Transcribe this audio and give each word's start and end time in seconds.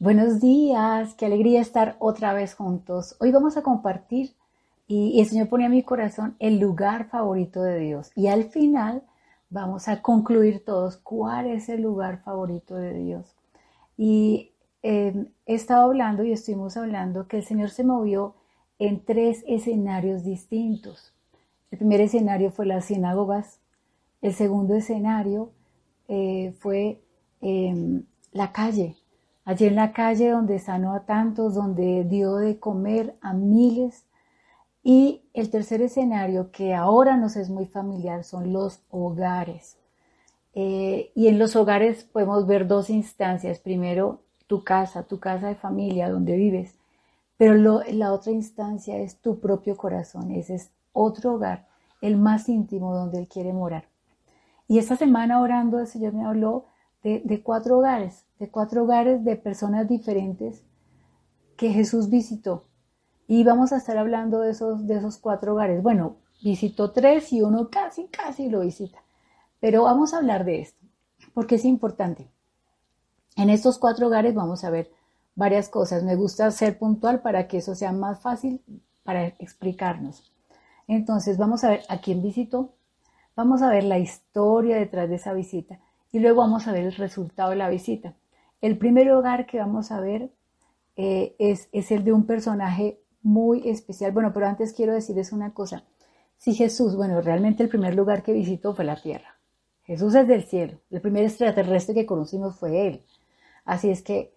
Buenos 0.00 0.40
días, 0.40 1.12
qué 1.12 1.26
alegría 1.26 1.60
estar 1.60 1.96
otra 1.98 2.32
vez 2.32 2.54
juntos. 2.54 3.16
Hoy 3.20 3.32
vamos 3.32 3.58
a 3.58 3.62
compartir 3.62 4.34
y 4.86 5.20
el 5.20 5.26
Señor 5.26 5.50
pone 5.50 5.66
a 5.66 5.68
mi 5.68 5.82
corazón 5.82 6.36
el 6.38 6.58
lugar 6.58 7.10
favorito 7.10 7.62
de 7.62 7.78
Dios. 7.80 8.10
Y 8.16 8.28
al 8.28 8.44
final 8.44 9.02
vamos 9.50 9.88
a 9.88 10.00
concluir 10.00 10.64
todos 10.64 10.96
cuál 10.96 11.48
es 11.48 11.68
el 11.68 11.82
lugar 11.82 12.22
favorito 12.22 12.76
de 12.76 12.94
Dios. 12.94 13.36
Y 13.98 14.52
eh, 14.82 15.26
he 15.44 15.54
estado 15.54 15.84
hablando 15.84 16.24
y 16.24 16.32
estuvimos 16.32 16.78
hablando 16.78 17.28
que 17.28 17.36
el 17.36 17.44
Señor 17.44 17.68
se 17.68 17.84
movió 17.84 18.36
en 18.78 19.04
tres 19.04 19.44
escenarios 19.46 20.24
distintos. 20.24 21.12
El 21.70 21.76
primer 21.76 22.00
escenario 22.00 22.50
fue 22.50 22.64
las 22.64 22.86
sinagogas, 22.86 23.60
el 24.22 24.32
segundo 24.32 24.76
escenario 24.76 25.52
eh, 26.08 26.54
fue 26.58 27.02
em, 27.42 28.04
la 28.32 28.50
calle, 28.50 28.96
allí 29.44 29.66
en 29.66 29.76
la 29.76 29.92
calle 29.92 30.30
donde 30.30 30.58
sanó 30.58 30.94
a 30.94 31.06
tantos, 31.06 31.54
donde 31.54 32.04
dio 32.04 32.36
de 32.36 32.58
comer 32.58 33.16
a 33.20 33.32
miles. 33.32 34.04
Y 34.82 35.22
el 35.34 35.50
tercer 35.50 35.82
escenario, 35.82 36.50
que 36.50 36.74
ahora 36.74 37.16
nos 37.16 37.36
es 37.36 37.50
muy 37.50 37.66
familiar, 37.66 38.24
son 38.24 38.52
los 38.52 38.80
hogares. 38.90 39.76
Eh, 40.54 41.12
y 41.14 41.28
en 41.28 41.38
los 41.38 41.54
hogares 41.56 42.04
podemos 42.04 42.46
ver 42.46 42.66
dos 42.66 42.90
instancias. 42.90 43.58
Primero, 43.58 44.22
tu 44.46 44.64
casa, 44.64 45.04
tu 45.04 45.20
casa 45.20 45.48
de 45.48 45.54
familia, 45.54 46.08
donde 46.08 46.36
vives. 46.36 46.76
Pero 47.36 47.54
la 47.54 48.12
otra 48.12 48.32
instancia 48.32 48.98
es 48.98 49.16
tu 49.20 49.40
propio 49.40 49.76
corazón. 49.76 50.30
Ese 50.32 50.56
es 50.56 50.72
otro 50.92 51.34
hogar, 51.34 51.68
el 52.00 52.16
más 52.16 52.48
íntimo 52.48 52.94
donde 52.94 53.18
Él 53.18 53.28
quiere 53.28 53.52
morar. 53.52 53.84
Y 54.68 54.78
esta 54.78 54.96
semana 54.96 55.40
orando 55.40 55.80
el 55.80 55.86
Señor 55.86 56.12
me 56.12 56.24
habló 56.24 56.66
de, 57.02 57.42
cuatro 57.42 57.78
hogares, 57.78 58.24
de 58.38 58.50
cuatro 58.50 58.84
hogares 58.84 59.24
de 59.24 59.36
personas 59.36 59.88
diferentes 59.88 60.62
que 61.56 61.70
Jesús 61.70 62.10
visitó. 62.10 62.64
Y 63.26 63.44
vamos 63.44 63.72
a 63.72 63.76
estar 63.76 63.96
hablando 63.96 64.40
de 64.40 64.50
esos, 64.50 64.86
de 64.86 64.96
esos 64.96 65.16
cuatro 65.18 65.54
hogares. 65.54 65.82
Bueno, 65.82 66.16
visitó 66.42 66.90
tres 66.90 67.32
y 67.32 67.42
uno 67.42 67.70
casi, 67.70 68.08
casi 68.08 68.48
lo 68.48 68.60
visita. 68.60 68.98
Pero 69.60 69.84
vamos 69.84 70.12
a 70.12 70.18
hablar 70.18 70.44
de 70.44 70.60
esto, 70.60 70.84
porque 71.32 71.56
es 71.56 71.64
importante. 71.64 72.28
En 73.36 73.50
estos 73.50 73.78
cuatro 73.78 74.08
hogares 74.08 74.34
vamos 74.34 74.64
a 74.64 74.70
ver 74.70 74.90
varias 75.34 75.68
cosas. 75.68 76.02
Me 76.02 76.16
gusta 76.16 76.50
ser 76.50 76.78
puntual 76.78 77.22
para 77.22 77.46
que 77.46 77.58
eso 77.58 77.74
sea 77.74 77.92
más 77.92 78.20
fácil 78.20 78.62
para 79.04 79.26
explicarnos. 79.26 80.34
Entonces 80.88 81.38
vamos 81.38 81.62
a 81.62 81.70
ver 81.70 81.82
a 81.88 82.00
quién 82.00 82.20
visitó, 82.20 82.74
vamos 83.36 83.62
a 83.62 83.70
ver 83.70 83.84
la 83.84 83.98
historia 83.98 84.76
detrás 84.76 85.08
de 85.08 85.16
esa 85.16 85.32
visita 85.32 85.78
y 86.12 86.18
luego 86.18 86.40
vamos 86.40 86.66
a 86.66 86.72
ver 86.72 86.84
el 86.84 86.94
resultado 86.94 87.50
de 87.50 87.56
la 87.56 87.68
visita. 87.68 88.16
El 88.60 88.78
primer 88.78 89.10
hogar 89.12 89.46
que 89.46 89.58
vamos 89.58 89.90
a 89.90 90.00
ver 90.00 90.32
eh, 90.96 91.34
es, 91.38 91.68
es 91.72 91.90
el 91.90 92.04
de 92.04 92.12
un 92.12 92.26
personaje 92.26 93.00
muy 93.22 93.68
especial. 93.68 94.12
Bueno, 94.12 94.32
pero 94.32 94.46
antes 94.46 94.72
quiero 94.72 94.92
decirles 94.92 95.32
una 95.32 95.54
cosa. 95.54 95.84
Si 96.36 96.54
Jesús, 96.54 96.96
bueno, 96.96 97.20
realmente 97.20 97.62
el 97.62 97.68
primer 97.68 97.94
lugar 97.94 98.22
que 98.22 98.32
visitó 98.32 98.74
fue 98.74 98.84
la 98.84 98.96
tierra. 98.96 99.38
Jesús 99.82 100.14
es 100.14 100.26
del 100.26 100.44
cielo. 100.44 100.80
El 100.90 101.00
primer 101.00 101.24
extraterrestre 101.24 101.94
que 101.94 102.06
conocimos 102.06 102.56
fue 102.56 102.86
Él. 102.86 103.04
Así 103.64 103.90
es 103.90 104.02
que 104.02 104.34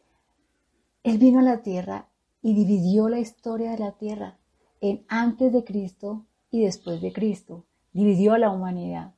Él 1.04 1.18
vino 1.18 1.40
a 1.40 1.44
la 1.44 1.62
tierra 1.62 2.10
y 2.42 2.54
dividió 2.54 3.10
la 3.10 3.20
historia 3.20 3.72
de 3.72 3.78
la 3.78 3.94
tierra 3.94 4.38
en 4.82 5.06
antes 5.08 5.54
de 5.54 5.64
Cristo 5.64 6.26
y 6.52 6.64
después 6.64 7.02
de 7.02 7.14
Cristo. 7.14 7.66
Dividió 7.94 8.34
a 8.34 8.40
la 8.40 8.50
humanidad. 8.50 9.14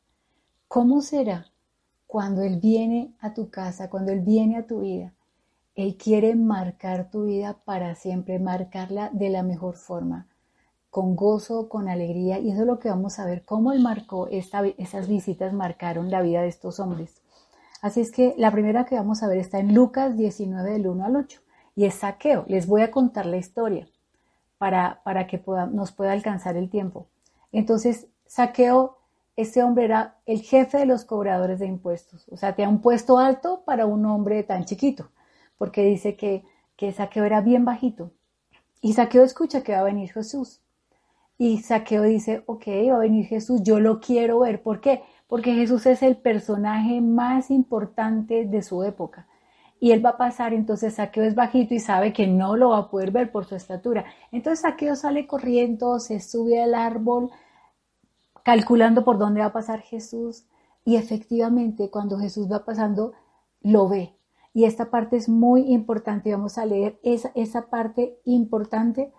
¿Cómo 0.68 1.02
será 1.02 1.52
cuando 2.16 2.44
Él 2.44 2.62
viene 2.62 3.14
a 3.20 3.34
tu 3.34 3.50
casa, 3.50 3.90
cuando 3.90 4.14
Él 4.14 4.22
viene 4.22 4.56
a 4.56 4.66
tu 4.66 4.80
vida, 4.80 5.12
Él 5.76 5.98
quiere 5.98 6.34
marcar 6.34 7.12
tu 7.12 7.26
vida 7.26 7.58
para 7.66 7.94
siempre, 7.96 8.40
marcarla 8.40 9.10
de 9.12 9.30
la 9.30 9.44
mejor 9.44 9.76
forma, 9.76 10.26
con 10.90 11.18
gozo, 11.18 11.68
con 11.68 11.90
alegría. 11.90 12.40
Y 12.40 12.52
eso 12.52 12.62
es 12.62 12.68
lo 12.68 12.80
que 12.80 12.88
vamos 12.88 13.20
a 13.20 13.26
ver, 13.26 13.44
cómo 13.44 13.74
Él 13.74 13.82
marcó, 13.82 14.30
esas 14.30 15.10
visitas 15.10 15.52
marcaron 15.52 16.10
la 16.10 16.22
vida 16.22 16.42
de 16.42 16.48
estos 16.48 16.80
hombres. 16.80 17.22
Así 17.82 18.00
es 18.00 18.14
que 18.14 18.34
la 18.38 18.50
primera 18.50 18.86
que 18.86 18.96
vamos 18.96 19.22
a 19.22 19.28
ver 19.28 19.40
está 19.40 19.60
en 19.60 19.74
Lucas 19.74 20.16
19 20.16 20.72
del 20.72 20.88
1 20.88 21.04
al 21.04 21.18
8 21.18 21.42
y 21.76 21.84
es 21.84 21.96
saqueo. 21.96 22.46
Les 22.48 22.66
voy 22.66 22.84
a 22.84 22.92
contar 22.92 23.26
la 23.26 23.36
historia 23.36 23.90
para, 24.58 25.02
para 25.04 25.28
que 25.28 25.44
nos 25.74 25.92
pueda 25.92 26.14
alcanzar 26.14 26.56
el 26.56 26.70
tiempo. 26.70 27.08
Entonces, 27.52 28.08
saqueo 28.26 29.00
este 29.36 29.64
hombre 29.64 29.86
era 29.86 30.18
el 30.26 30.42
jefe 30.42 30.78
de 30.78 30.86
los 30.86 31.04
cobradores 31.06 31.60
de 31.60 31.68
impuestos. 31.68 32.28
O 32.30 32.38
sea, 32.38 32.56
tenía 32.56 32.70
un 32.70 32.82
puesto 32.82 33.18
alto 33.18 33.64
para 33.66 33.86
un 33.86 34.06
hombre 34.06 34.44
tan 34.44 34.66
chiquito, 34.66 35.10
porque 35.58 35.84
dice 35.84 36.16
que, 36.16 36.44
que 36.76 36.92
Saqueo 36.92 37.26
era 37.26 37.42
bien 37.42 37.66
bajito. 37.66 38.12
Y 38.82 38.94
Saqueo 38.94 39.24
escucha 39.24 39.62
que 39.62 39.74
va 39.74 39.80
a 39.80 39.84
venir 39.84 40.12
Jesús. 40.12 40.62
Y 41.38 41.58
Saqueo 41.60 42.04
dice, 42.04 42.44
ok, 42.46 42.68
va 42.90 42.96
a 42.96 43.00
venir 43.00 43.26
Jesús, 43.26 43.62
yo 43.64 43.80
lo 43.80 44.00
quiero 44.00 44.40
ver. 44.40 44.62
¿Por 44.62 44.80
qué? 44.80 45.04
Porque 45.28 45.54
Jesús 45.54 45.86
es 45.86 46.02
el 46.02 46.16
personaje 46.16 47.02
más 47.02 47.52
importante 47.52 48.46
de 48.46 48.62
su 48.62 48.84
época. 48.84 49.28
Y 49.80 49.92
él 49.92 50.06
va 50.06 50.12
a 50.12 50.18
pasar, 50.18 50.54
entonces 50.54 50.96
Saqueo 50.96 51.26
es 51.26 51.36
bajito 51.36 51.74
y 51.74 51.80
sabe 51.80 52.14
que 52.14 52.28
no 52.28 52.56
lo 52.56 52.70
va 52.70 52.78
a 52.78 52.90
poder 52.90 53.12
ver 53.12 53.32
por 53.32 53.46
su 53.46 53.56
estatura. 53.56 54.06
Entonces 54.32 54.62
Saqueo 54.62 54.96
sale 54.96 55.28
corriendo, 55.28 56.00
se 56.00 56.22
sube 56.22 56.62
al 56.62 56.74
árbol, 56.74 57.32
calculando 58.46 59.04
por 59.04 59.18
dónde 59.18 59.42
va 59.42 59.48
a 59.48 59.54
pasar 59.54 59.82
Jesús 59.82 60.46
y 60.86 60.98
efectivamente 60.98 61.90
cuando 61.90 62.20
Jesús 62.20 62.50
va 62.50 62.64
pasando 62.64 63.14
lo 63.62 63.90
ve. 63.90 64.16
Y 64.54 64.66
esta 64.66 64.92
parte 64.92 65.18
es 65.18 65.28
muy 65.28 65.74
importante, 65.74 66.32
vamos 66.32 66.60
a 66.60 66.66
leer 66.66 67.00
esa, 67.02 67.32
esa 67.34 67.70
parte 67.72 68.20
importante 68.24 69.12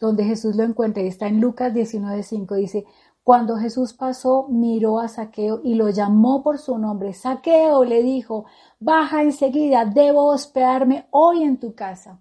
donde 0.00 0.24
Jesús 0.24 0.56
lo 0.56 0.64
encuentra 0.64 1.02
está 1.02 1.26
en 1.28 1.42
Lucas 1.42 1.74
19:5, 1.74 2.56
dice, 2.56 2.86
cuando 3.22 3.58
Jesús 3.58 3.92
pasó, 3.92 4.46
miró 4.48 4.98
a 4.98 5.08
Saqueo 5.08 5.60
y 5.62 5.74
lo 5.74 5.90
llamó 5.90 6.42
por 6.42 6.56
su 6.56 6.78
nombre. 6.78 7.12
Saqueo 7.12 7.84
le 7.84 8.02
dijo, 8.02 8.46
baja 8.80 9.22
enseguida, 9.22 9.84
debo 9.84 10.24
hospedarme 10.28 11.06
hoy 11.10 11.42
en 11.42 11.60
tu 11.60 11.74
casa. 11.74 12.18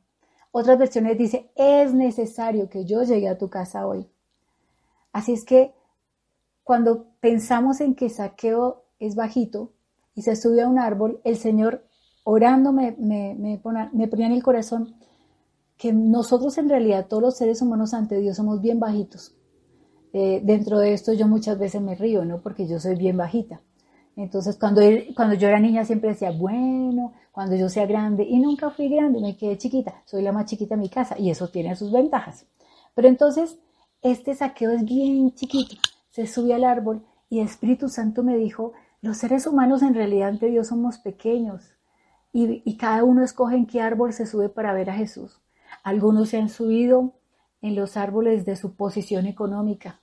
Otras 0.52 0.78
versiones 0.78 1.18
dice, 1.18 1.52
es 1.56 1.94
necesario 1.94 2.69
que 2.69 2.84
yo 2.84 3.03
llegue 3.03 3.30
a 3.30 3.38
tu 3.38 3.50
casa 3.50 3.88
hoy. 3.88 4.09
Así 5.14 5.31
es 5.31 5.46
que 5.46 5.74
cuando 6.64 7.08
pensamos 7.20 7.81
en 7.81 7.96
que 7.96 8.09
Saqueo 8.09 8.84
es 9.00 9.16
bajito 9.16 9.72
y 10.14 10.22
se 10.22 10.36
sube 10.36 10.62
a 10.62 10.68
un 10.68 10.80
árbol, 10.80 11.20
el 11.24 11.38
Señor 11.38 11.86
orando 12.24 12.72
me, 12.72 12.96
me, 13.00 13.58
ponía 13.58 14.28
en 14.28 14.34
el 14.34 14.44
corazón 14.44 14.96
que 15.78 15.94
nosotros 15.94 16.58
en 16.58 16.69
realidad, 16.69 17.08
todos 17.08 17.24
los 17.24 17.38
seres 17.38 17.62
humanos 17.62 17.94
ante 17.94 18.19
Dios, 18.19 18.38
somos 18.38 18.62
bien 18.62 18.80
bajitos. 18.80 19.36
Eh, 20.12 20.42
dentro 20.44 20.80
de 20.80 20.94
esto 20.94 21.14
yo 21.14 21.28
muchas 21.28 21.58
veces 21.58 21.81
me 21.81 21.96
río, 21.96 22.25
¿no? 22.25 22.42
Porque 22.42 22.68
yo 22.68 22.80
soy 22.80 22.96
bien 22.96 23.16
bajita. 23.16 23.62
Entonces, 24.16 24.58
cuando, 24.58 24.81
cuando 25.16 25.36
yo 25.36 25.48
era 25.48 25.59
niña 25.59 25.86
siempre 25.86 26.09
decía, 26.09 26.31
bueno, 26.31 27.14
cuando 27.31 27.56
yo 27.56 27.69
sea 27.69 27.86
grande, 27.86 28.24
y 28.24 28.40
nunca 28.40 28.69
fui 28.69 28.90
grande, 28.90 29.22
me 29.22 29.38
quedé 29.38 29.58
chiquita, 29.58 30.03
soy 30.06 30.22
la 30.22 30.33
más 30.33 30.45
chiquita 30.45 30.75
de 30.75 30.81
mi 30.81 30.89
casa, 30.89 31.18
y 31.18 31.30
eso 31.30 31.48
tiene 31.48 31.75
sus 31.78 31.92
ventajas. 31.92 32.45
Pero 32.95 33.07
entonces, 33.07 33.57
este 34.01 34.36
saqueo 34.36 34.72
es 34.72 34.83
bien 34.83 35.33
chiquito 35.33 35.75
se 36.19 36.33
sube 36.33 36.54
al 36.54 36.63
árbol 36.63 37.06
y 37.30 37.39
el 37.39 37.48
Espíritu 37.48 37.88
Santo 37.88 38.24
me 38.24 38.38
dijo, 38.38 38.74
los 39.01 39.18
seres 39.18 39.48
humanos 39.48 39.81
en 39.81 39.94
realidad 39.94 40.30
ante 40.30 40.48
Dios 40.48 40.68
somos 40.68 40.98
pequeños 40.98 41.74
y, 42.33 42.77
cada 42.77 43.04
uno 43.04 43.24
escoge 43.24 43.56
en 43.56 43.66
qué 43.66 43.81
árbol 43.81 44.13
se 44.13 44.25
sube 44.25 44.50
para 44.50 44.74
ver 44.74 44.89
a 44.89 44.94
Jesús. 44.94 45.39
Algunos 45.83 46.30
se 46.30 46.38
han 46.38 46.50
subido 46.50 47.13
en 47.62 47.75
los 47.75 47.98
árboles 47.98 48.45
de 48.45 48.56
su 48.56 48.75
posición 48.75 49.25
económica 49.25 50.01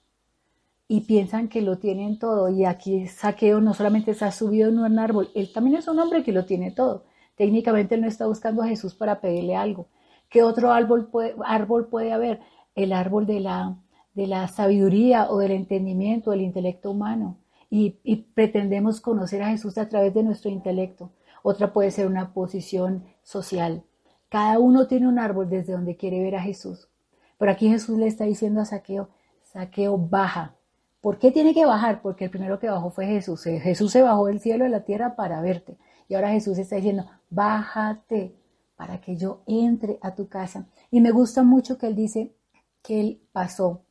y 0.88 1.02
piensan 1.02 1.48
que 1.48 1.62
lo 1.62 1.78
tienen 1.78 2.18
todo. 2.18 2.48
Y 2.48 2.64
aquí 2.64 3.06
Saqueo 3.06 3.60
no 3.60 3.74
solamente 3.74 4.14
se 4.14 4.24
ha 4.24 4.32
subido 4.32 4.70
en 4.70 4.78
un 4.78 4.98
árbol, 4.98 5.28
él 5.34 5.52
también 5.52 5.76
es 5.76 5.86
un 5.88 5.98
hombre 6.00 6.24
que 6.24 6.32
lo 6.32 6.46
tiene 6.46 6.70
todo. 6.72 7.04
Técnicamente 7.36 7.94
él 7.94 8.00
no 8.00 8.08
está 8.08 8.26
buscando 8.26 8.62
a 8.62 8.68
Jesús 8.68 8.94
para 8.94 9.20
pedirle 9.20 9.54
algo. 9.54 9.88
¿Qué 10.30 10.42
otro 10.42 10.72
árbol 10.72 11.08
puede, 11.08 11.36
árbol 11.44 11.88
puede 11.88 12.12
haber? 12.12 12.40
El 12.74 12.92
árbol 12.92 13.26
de 13.26 13.40
la, 13.40 13.76
de 14.16 14.26
la 14.26 14.48
sabiduría 14.48 15.30
o 15.30 15.38
del 15.38 15.52
entendimiento, 15.52 16.30
del 16.30 16.40
intelecto 16.40 16.90
humano. 16.90 17.36
Y, 17.68 17.90
pretendemos 18.34 19.00
conocer 19.00 19.42
a 19.42 19.50
Jesús 19.50 19.76
a 19.76 19.88
través 19.88 20.14
de 20.14 20.22
nuestro 20.22 20.50
intelecto. 20.50 21.12
Otra 21.42 21.72
puede 21.72 21.90
ser 21.90 22.06
una 22.06 22.32
posición 22.32 23.04
social. 23.22 23.84
Cada 24.30 24.58
uno 24.58 24.86
tiene 24.86 25.06
un 25.06 25.18
árbol 25.18 25.50
desde 25.50 25.74
donde 25.74 25.96
quiere 25.96 26.22
ver 26.22 26.36
a 26.36 26.42
Jesús. 26.42 26.88
Pero 27.36 27.52
aquí 27.52 27.68
Jesús 27.68 27.98
le 27.98 28.06
está 28.06 28.24
diciendo 28.24 28.62
a 28.62 28.64
Saqueo, 28.64 29.10
Saqueo, 29.42 29.98
baja. 29.98 30.56
¿Por 31.02 31.18
qué 31.18 31.30
tiene 31.30 31.52
que 31.52 31.66
bajar? 31.66 32.00
Porque 32.00 32.24
el 32.24 32.30
primero 32.30 32.58
que 32.58 32.70
bajó 32.70 32.90
fue 32.90 33.06
Jesús. 33.06 33.46
Eh, 33.46 33.60
Jesús 33.60 33.92
se 33.92 34.00
bajó 34.02 34.26
del 34.26 34.40
cielo 34.40 34.64
a 34.64 34.68
la 34.70 34.84
tierra 34.84 35.14
para 35.14 35.42
verte. 35.42 35.76
Y 36.08 36.14
ahora 36.14 36.30
Jesús 36.30 36.56
está 36.56 36.76
diciendo, 36.76 37.04
bájate 37.28 38.34
para 38.76 39.00
que 39.02 39.16
yo 39.16 39.42
entre 39.46 39.98
a 40.00 40.14
tu 40.14 40.28
casa. 40.28 40.68
Y 40.90 41.02
me 41.02 41.10
gusta 41.10 41.42
mucho 41.42 41.76
que 41.76 41.86
él 41.86 41.96
dice 41.96 42.34
que 42.82 43.00
él 43.00 43.22
pasó, 43.32 43.82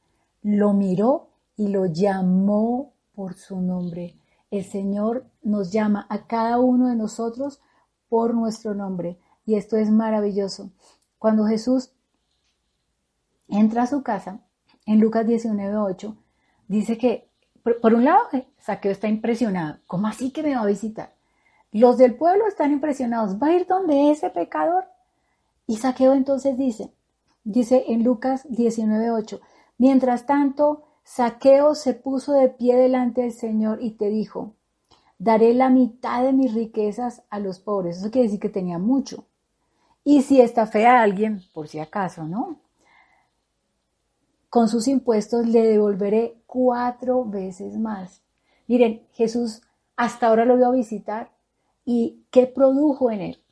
lo 0.45 0.73
miró 0.73 1.31
y 1.57 1.69
lo 1.69 1.87
llamó 1.87 2.93
por 3.15 3.33
su 3.33 3.61
nombre. 3.61 4.19
El 4.51 4.63
Señor 4.63 5.25
nos 5.41 5.71
llama 5.71 6.05
a 6.07 6.27
cada 6.27 6.59
uno 6.59 6.89
de 6.89 6.95
nosotros 6.95 7.61
por 8.09 8.35
nuestro 8.35 8.75
nombre. 8.75 9.17
Y 9.47 9.55
esto 9.55 9.75
es 9.75 9.89
maravilloso. 9.89 10.69
Cuando 11.17 11.47
Jesús 11.47 11.93
entra 13.47 13.83
a 13.83 13.87
su 13.87 14.03
casa, 14.03 14.39
en 14.85 14.99
Lucas 14.99 15.25
19:8, 15.25 16.15
dice 16.67 16.99
que, 16.99 17.27
por, 17.81 17.95
un 17.95 18.05
lado, 18.05 18.21
Saqueo 18.59 18.91
está 18.91 19.07
impresionado. 19.07 19.79
¿Cómo 19.87 20.05
así 20.05 20.29
que 20.29 20.43
me 20.43 20.53
va 20.53 20.61
a 20.61 20.67
visitar? 20.67 21.15
Los 21.71 21.97
del 21.97 22.17
pueblo 22.17 22.45
están 22.47 22.71
impresionados. 22.71 23.41
¿Va 23.41 23.47
a 23.47 23.55
ir 23.55 23.65
donde 23.65 24.11
ese 24.11 24.29
pecador? 24.29 24.85
Y 25.65 25.77
Saqueo 25.77 26.13
entonces 26.13 26.55
dice, 26.55 26.93
dice 27.43 27.85
en 27.87 28.03
Lucas 28.03 28.45
19:8, 28.47 29.41
mientras 29.77 30.25
tanto, 30.25 30.83
Saqueo 31.03 31.75
se 31.75 31.93
puso 31.93 32.33
de 32.33 32.49
pie 32.49 32.75
delante 32.75 33.21
del 33.21 33.31
Señor 33.31 33.79
y 33.81 33.91
te 33.91 34.09
dijo, 34.09 34.55
daré 35.17 35.53
la 35.53 35.69
mitad 35.69 36.23
de 36.23 36.33
mis 36.33 36.53
riquezas 36.53 37.23
a 37.29 37.39
los 37.39 37.59
pobres. 37.59 37.97
Eso 37.97 38.11
quiere 38.11 38.27
decir 38.27 38.39
que 38.39 38.49
tenía 38.49 38.79
mucho. 38.79 39.25
Y 40.03 40.21
si 40.21 40.41
estafé 40.41 40.85
a 40.85 41.01
alguien, 41.01 41.41
por 41.53 41.67
si 41.67 41.79
acaso, 41.79 42.25
¿no? 42.25 42.59
Con 44.49 44.67
sus 44.69 44.87
impuestos 44.87 45.47
le 45.47 45.63
devolveré 45.63 46.41
cuatro 46.45 47.25
veces 47.25 47.77
más. 47.77 48.21
Miren, 48.67 49.05
Jesús 49.11 49.61
hasta 49.95 50.27
ahora 50.27 50.45
lo 50.45 50.57
vio 50.57 50.67
a 50.67 50.71
visitar 50.71 51.31
y 51.85 52.25
qué 52.31 52.47
produjo 52.47 53.11
en 53.11 53.21
él. 53.21 53.43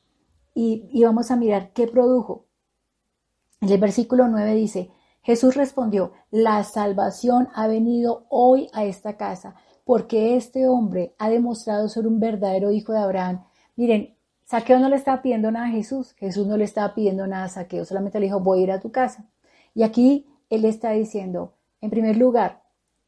Y, 0.54 1.02
vamos 1.02 1.30
a 1.30 1.36
mirar 1.36 1.72
qué 1.72 1.88
produjo. 1.88 2.46
En 3.60 3.70
el 3.70 3.80
versículo 3.80 4.28
9 4.28 4.54
dice, 4.54 4.90
Jesús 5.24 5.56
respondió, 5.56 6.12
la 6.30 6.62
salvación 6.64 7.48
ha 7.54 7.66
venido 7.66 8.26
hoy 8.28 8.68
a 8.74 8.84
esta 8.84 9.16
casa, 9.16 9.54
porque 9.84 10.36
este 10.36 10.68
hombre 10.68 11.14
ha 11.18 11.30
demostrado 11.30 11.88
ser 11.88 12.06
un 12.06 12.20
verdadero 12.20 12.70
hijo 12.70 12.92
de 12.92 12.98
Abraham. 12.98 13.42
Miren, 13.74 14.14
Saqueo 14.44 14.78
no 14.78 14.90
le 14.90 14.96
estaba 14.96 15.22
pidiendo 15.22 15.50
nada 15.50 15.68
a 15.68 15.70
Jesús, 15.70 16.12
Jesús 16.12 16.46
no 16.46 16.58
le 16.58 16.64
estaba 16.64 16.94
pidiendo 16.94 17.26
nada 17.26 17.44
a 17.44 17.48
Saqueo, 17.48 17.86
solamente 17.86 18.20
le 18.20 18.26
dijo, 18.26 18.40
voy 18.40 18.60
a 18.60 18.62
ir 18.64 18.72
a 18.72 18.80
tu 18.80 18.92
casa. 18.92 19.24
Y 19.72 19.82
aquí 19.82 20.26
él 20.50 20.66
está 20.66 20.90
diciendo, 20.90 21.54
en 21.80 21.88
primer 21.88 22.18
lugar, 22.18 22.62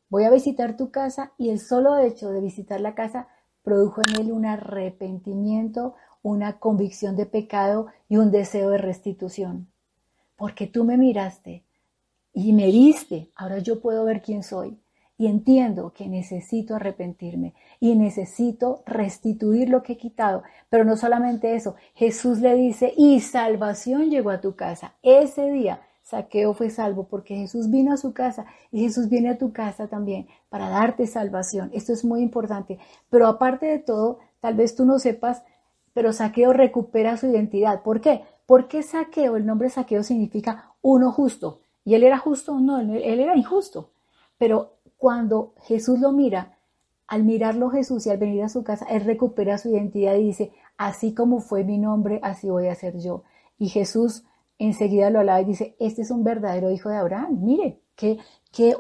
voy 0.09 0.25
a 0.25 0.31
visitar 0.31 0.79
tu 0.79 0.91
casa 0.91 1.35
y 1.37 1.51
el 1.51 1.61
solo 1.61 1.99
hecho 1.99 2.31
de 2.31 2.41
visitar 2.41 2.81
la 2.81 2.95
casa 2.95 3.29
produjo 3.63 4.01
en 4.01 4.23
él 4.23 4.33
un 4.33 4.47
arrepentimiento, 4.47 5.97
una 6.23 6.59
convicción 6.61 7.15
de 7.15 7.27
pecado 7.27 7.89
y 8.09 8.17
un 8.17 8.31
deseo 8.31 8.71
de 8.71 8.79
restitución. 8.79 9.69
Porque 10.35 10.67
tú 10.67 10.85
me 10.85 10.97
miraste 10.97 11.66
y 12.39 12.53
me 12.53 12.67
viste, 12.67 13.31
ahora 13.35 13.61
yo 13.61 13.81
puedo 13.81 14.05
ver 14.05 14.21
quién 14.21 14.43
soy 14.43 14.79
y 15.17 15.27
entiendo 15.27 15.95
que 15.95 16.07
necesito 16.07 16.75
arrepentirme 16.75 17.55
y 17.81 17.95
necesito 17.95 18.83
restituir 18.85 19.71
lo 19.71 19.83
que 19.83 19.95
he 19.95 19.97
quitado. 19.97 20.43
Pero 20.69 20.85
no 20.85 20.99
solamente 20.99 21.55
eso, 21.55 21.77
Jesús 21.95 22.41
le 22.41 22.55
dice, 22.55 22.93
y 22.95 23.21
salvación 23.21 24.11
llegó 24.11 24.29
a 24.29 24.43
tu 24.43 24.55
casa. 24.55 24.93
Ese 25.03 25.51
día 25.51 25.81
Saqueo 26.03 26.53
fue 26.53 26.69
salvo 26.69 27.09
porque 27.09 27.37
Jesús 27.37 27.71
vino 27.71 27.95
a 27.95 27.97
su 27.97 28.13
casa 28.13 28.45
y 28.71 28.83
Jesús 28.83 29.09
viene 29.09 29.31
a 29.31 29.39
tu 29.39 29.55
casa 29.55 29.89
también 29.89 30.27
para 30.51 30.69
darte 30.69 31.07
salvación. 31.07 31.71
Esto 31.73 31.95
es 31.95 32.05
muy 32.05 32.21
importante. 32.21 32.79
Pero 33.09 33.29
aparte 33.29 33.65
de 33.65 33.79
todo, 33.79 34.19
tal 34.41 34.57
vez 34.57 34.77
tú 34.77 34.85
no 34.85 34.99
sepas, 34.99 35.43
pero 35.95 36.13
Saqueo 36.13 36.53
recupera 36.53 37.17
su 37.17 37.29
identidad. 37.29 37.83
¿Por 37.83 38.03
qué? 38.03 38.25
Porque 38.45 38.83
Saqueo, 38.83 39.37
el 39.37 39.47
nombre 39.47 39.71
Saqueo 39.71 40.03
significa 40.03 40.75
uno 40.83 41.11
justo. 41.13 41.63
¿Y 41.87 41.95
él 41.95 42.03
era 42.03 42.19
justo? 42.19 42.59
No, 42.59 42.81
él 42.81 43.21
era 43.21 43.37
injusto. 43.37 43.93
Pero 44.39 44.73
cuando 44.99 45.55
Jesús 45.63 46.01
lo 46.01 46.11
mira, 46.11 46.59
al 47.07 47.23
mirarlo 47.23 47.71
Jesús 47.71 48.05
y 48.07 48.11
al 48.11 48.19
venir 48.19 48.43
a 48.43 48.49
su 48.49 48.65
casa, 48.65 48.87
él 48.91 49.05
recupera 49.05 49.57
su 49.57 49.69
identidad 49.71 50.17
y 50.17 50.25
dice, 50.25 50.53
así 50.77 51.15
como 51.15 51.39
fue 51.39 51.63
mi 51.63 51.79
nombre, 51.79 52.19
así 52.25 52.51
voy 52.51 52.67
a 52.67 52.75
ser 52.75 52.99
yo. 52.99 53.23
Y 53.57 53.69
Jesús 53.69 54.25
enseguida 54.59 55.11
lo 55.11 55.21
alaba 55.21 55.41
y 55.43 55.45
dice, 55.45 55.77
este 55.79 56.03
es 56.03 56.11
un 56.11 56.25
verdadero 56.25 56.73
hijo 56.73 56.89
de 56.89 56.97
Abraham. 56.97 57.39
Mire, 57.43 57.81
qué, 57.95 58.19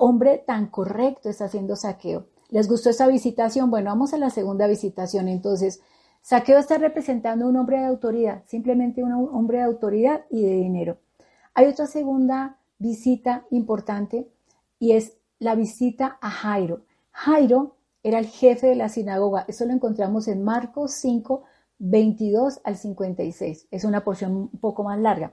hombre 0.00 0.42
tan 0.44 0.66
correcto 0.66 1.28
está 1.28 1.44
haciendo 1.44 1.76
saqueo. 1.76 2.26
¿Les 2.50 2.68
gustó 2.68 2.90
esta 2.90 3.06
visitación? 3.06 3.70
Bueno, 3.70 3.90
vamos 3.90 4.14
a 4.14 4.18
la 4.18 4.30
segunda 4.30 4.66
visitación. 4.66 5.28
Entonces, 5.28 5.80
Saqueo 6.22 6.58
está 6.58 6.76
representando 6.76 7.46
un 7.48 7.56
hombre 7.56 7.78
de 7.78 7.86
autoridad, 7.86 8.42
simplemente 8.46 9.04
un 9.04 9.12
hombre 9.12 9.58
de 9.58 9.64
autoridad 9.64 10.24
y 10.28 10.42
de 10.42 10.54
dinero. 10.54 10.98
Hay 11.54 11.66
otra 11.66 11.86
segunda 11.86 12.55
visita 12.78 13.46
importante 13.50 14.28
y 14.78 14.92
es 14.92 15.16
la 15.38 15.54
visita 15.54 16.18
a 16.20 16.30
Jairo. 16.30 16.84
Jairo 17.10 17.76
era 18.02 18.18
el 18.18 18.26
jefe 18.26 18.68
de 18.68 18.76
la 18.76 18.88
sinagoga. 18.88 19.44
Eso 19.48 19.64
lo 19.64 19.72
encontramos 19.72 20.28
en 20.28 20.44
Marcos 20.44 20.92
5, 20.92 21.42
22 21.78 22.60
al 22.64 22.76
56. 22.76 23.68
Es 23.70 23.84
una 23.84 24.04
porción 24.04 24.36
un 24.36 24.48
poco 24.60 24.84
más 24.84 24.98
larga. 24.98 25.32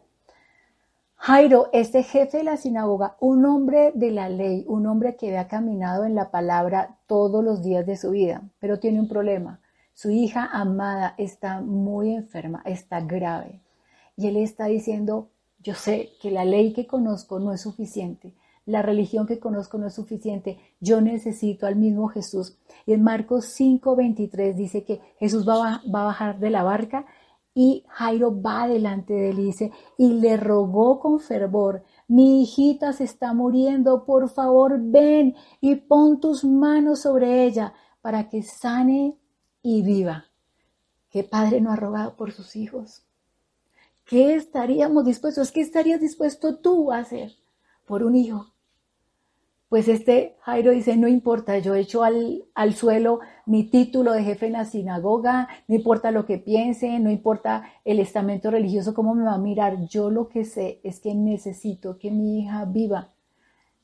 Jairo, 1.16 1.70
este 1.72 2.04
jefe 2.04 2.40
de 2.40 2.44
la 2.44 2.58
sinagoga, 2.58 3.16
un 3.22 3.46
hombre 3.46 3.94
de 3.96 4.12
la 4.12 4.28
ley, 4.28 4.66
un 4.68 4.88
hombre 4.88 5.16
que 5.16 5.28
había 5.28 5.48
caminado 5.48 6.04
en 6.04 6.16
la 6.16 6.32
palabra 6.32 6.98
todos 7.08 7.42
los 7.44 7.64
días 7.64 7.86
de 7.86 7.96
su 7.96 8.12
vida, 8.12 8.42
pero 8.60 8.80
tiene 8.80 9.00
un 9.00 9.08
problema. 9.08 9.62
Su 9.94 10.10
hija 10.10 10.50
amada 10.52 11.16
está 11.18 11.62
muy 11.62 12.14
enferma, 12.14 12.62
está 12.66 13.00
grave. 13.00 13.62
Y 14.18 14.28
él 14.28 14.36
está 14.36 14.66
diciendo, 14.66 15.30
yo 15.64 15.74
sé 15.76 16.12
que 16.22 16.30
la 16.30 16.46
ley 16.46 16.74
que 16.74 16.86
conozco 16.86 17.40
no 17.40 17.54
es 17.54 17.62
suficiente, 17.62 18.34
la 18.66 18.82
religión 18.82 19.28
que 19.28 19.40
conozco 19.40 19.78
no 19.78 19.88
es 19.88 19.96
suficiente, 19.96 20.58
yo 20.80 21.02
necesito 21.02 21.66
al 21.66 21.76
mismo 21.76 22.08
Jesús. 22.08 22.58
Y 22.86 22.94
en 22.94 23.04
Marcos 23.04 23.46
5:23 23.46 24.56
dice 24.56 24.84
que 24.84 25.02
Jesús 25.20 25.48
va 25.48 25.76
a, 25.76 25.82
va 25.90 26.02
a 26.02 26.06
bajar 26.06 26.40
de 26.40 26.50
la 26.50 26.64
barca 26.64 27.06
y 27.54 27.86
Jairo 27.88 28.42
va 28.42 28.68
delante 28.68 29.14
de 29.14 29.30
él 29.30 29.40
y 29.40 29.46
dice, 29.46 29.72
y 29.98 30.14
le 30.14 30.38
rogó 30.38 31.00
con 31.00 31.20
fervor, 31.20 31.84
mi 32.08 32.42
hijita 32.42 32.94
se 32.94 33.04
está 33.04 33.34
muriendo, 33.34 34.06
por 34.06 34.30
favor 34.30 34.80
ven 34.80 35.36
y 35.62 35.76
pon 35.76 36.20
tus 36.20 36.44
manos 36.44 37.02
sobre 37.02 37.46
ella 37.46 37.74
para 38.02 38.28
que 38.28 38.42
sane 38.44 39.18
y 39.62 39.84
viva. 39.84 40.26
¿Qué 41.10 41.24
padre 41.24 41.62
no 41.62 41.72
ha 41.72 41.76
rogado 41.76 42.16
por 42.16 42.32
sus 42.32 42.56
hijos? 42.56 43.03
¿Qué 44.06 44.36
estaríamos 44.36 45.06
dispuestos? 45.06 45.52
¿Qué 45.52 45.62
estarías 45.62 46.02
dispuesto 46.02 46.58
tú 46.58 46.92
a 46.92 47.00
hacer 47.00 47.32
por 47.86 48.04
un 48.04 48.16
hijo? 48.16 48.54
Pues 49.70 49.88
este 49.88 50.36
Jairo 50.42 50.72
dice, 50.72 50.98
no 50.98 51.08
importa, 51.08 51.58
yo 51.58 51.74
echo 51.74 52.04
al, 52.04 52.46
al 52.54 52.76
suelo 52.76 53.22
mi 53.48 53.64
título 53.64 54.12
de 54.12 54.24
jefe 54.24 54.46
en 54.46 54.54
la 54.54 54.66
sinagoga, 54.66 55.48
no 55.68 55.74
importa 55.74 56.12
lo 56.12 56.28
que 56.28 56.38
piense, 56.38 57.00
no 57.00 57.10
importa 57.10 57.64
el 57.84 58.00
estamento 58.00 58.52
religioso, 58.52 58.94
cómo 58.94 59.16
me 59.16 59.24
va 59.24 59.34
a 59.34 59.40
mirar, 59.40 59.88
yo 59.88 60.12
lo 60.12 60.28
que 60.28 60.46
sé 60.46 60.80
es 60.84 61.00
que 61.00 61.16
necesito 61.16 61.98
que 61.98 62.12
mi 62.12 62.42
hija 62.42 62.66
viva. 62.66 63.14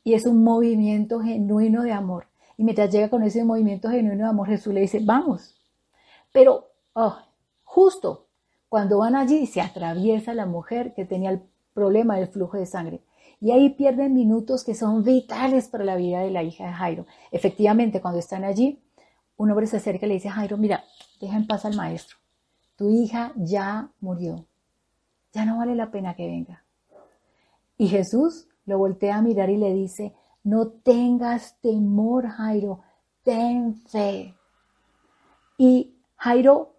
Y 0.03 0.13
es 0.13 0.27
un 0.27 0.43
movimiento 0.43 1.21
genuino 1.21 1.81
de 1.81 1.93
amor. 1.93 2.27
Y 2.55 2.63
mientras 2.63 2.91
llega 2.91 3.09
con 3.09 3.23
ese 3.23 3.43
movimiento 3.43 3.89
genuino 3.89 4.25
de 4.25 4.29
amor, 4.29 4.47
Jesús 4.47 4.73
le 4.73 4.81
dice, 4.81 4.99
vamos. 5.03 5.55
Pero 6.31 6.67
oh, 6.93 7.17
justo 7.63 8.28
cuando 8.69 8.99
van 8.99 9.15
allí, 9.15 9.47
se 9.47 9.61
atraviesa 9.61 10.33
la 10.33 10.45
mujer 10.45 10.93
que 10.93 11.03
tenía 11.03 11.31
el 11.31 11.41
problema 11.73 12.17
del 12.17 12.27
flujo 12.27 12.57
de 12.57 12.65
sangre. 12.65 13.01
Y 13.41 13.51
ahí 13.51 13.69
pierden 13.69 14.13
minutos 14.13 14.63
que 14.63 14.75
son 14.75 15.03
vitales 15.03 15.67
para 15.67 15.83
la 15.83 15.95
vida 15.95 16.19
de 16.19 16.29
la 16.29 16.43
hija 16.43 16.67
de 16.67 16.73
Jairo. 16.73 17.05
Efectivamente, 17.31 18.01
cuando 18.01 18.19
están 18.19 18.43
allí, 18.43 18.81
un 19.37 19.49
hombre 19.49 19.65
se 19.67 19.77
acerca 19.77 20.05
y 20.05 20.09
le 20.09 20.15
dice 20.15 20.29
Jairo, 20.29 20.57
mira, 20.57 20.83
deja 21.19 21.37
en 21.37 21.47
paz 21.47 21.65
al 21.65 21.75
maestro. 21.75 22.17
Tu 22.75 22.89
hija 22.89 23.31
ya 23.35 23.89
murió. 24.01 24.45
Ya 25.33 25.45
no 25.45 25.57
vale 25.57 25.75
la 25.75 25.89
pena 25.89 26.15
que 26.15 26.27
venga. 26.27 26.63
Y 27.77 27.87
Jesús 27.87 28.47
lo 28.65 28.77
voltea 28.77 29.17
a 29.17 29.21
mirar 29.21 29.49
y 29.49 29.57
le 29.57 29.73
dice, 29.73 30.13
no 30.43 30.67
tengas 30.67 31.59
temor, 31.61 32.27
Jairo, 32.27 32.81
ten 33.23 33.75
fe. 33.75 34.35
Y 35.57 35.95
Jairo, 36.17 36.75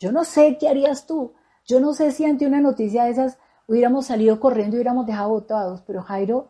yo 0.00 0.12
no 0.12 0.24
sé 0.24 0.56
qué 0.58 0.68
harías 0.68 1.06
tú. 1.06 1.34
Yo 1.66 1.78
no 1.78 1.92
sé 1.92 2.10
si 2.10 2.24
ante 2.24 2.46
una 2.46 2.60
noticia 2.60 3.04
de 3.04 3.10
esas 3.10 3.38
hubiéramos 3.68 4.06
salido 4.06 4.40
corriendo 4.40 4.74
y 4.74 4.78
hubiéramos 4.78 5.06
dejado 5.06 5.28
votados, 5.28 5.82
pero 5.86 6.02
Jairo 6.02 6.48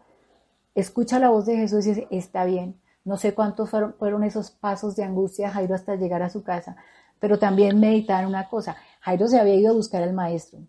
escucha 0.75 1.19
la 1.19 1.31
voz 1.31 1.47
de 1.47 1.57
Jesús 1.57 1.85
y 1.85 1.91
dice, 1.91 2.09
está 2.11 2.45
bien. 2.45 2.81
No 3.05 3.17
sé 3.17 3.35
cuántos 3.35 3.71
fueron, 3.71 4.25
esos 4.25 4.53
pasos 4.53 4.95
de 4.95 5.03
angustia 5.03 5.51
Jairo 5.51 5.75
hasta 5.75 5.97
llegar 5.97 6.23
a 6.23 6.31
su 6.31 6.45
casa, 6.45 6.77
pero 7.19 7.39
también 7.39 7.81
meditar 7.81 8.25
una 8.25 8.49
cosa. 8.49 8.77
Jairo 9.01 9.27
se 9.27 9.41
había 9.41 9.57
ido 9.57 9.73
a 9.73 9.75
buscar 9.75 10.03
al 10.03 10.13
maestro. 10.13 10.61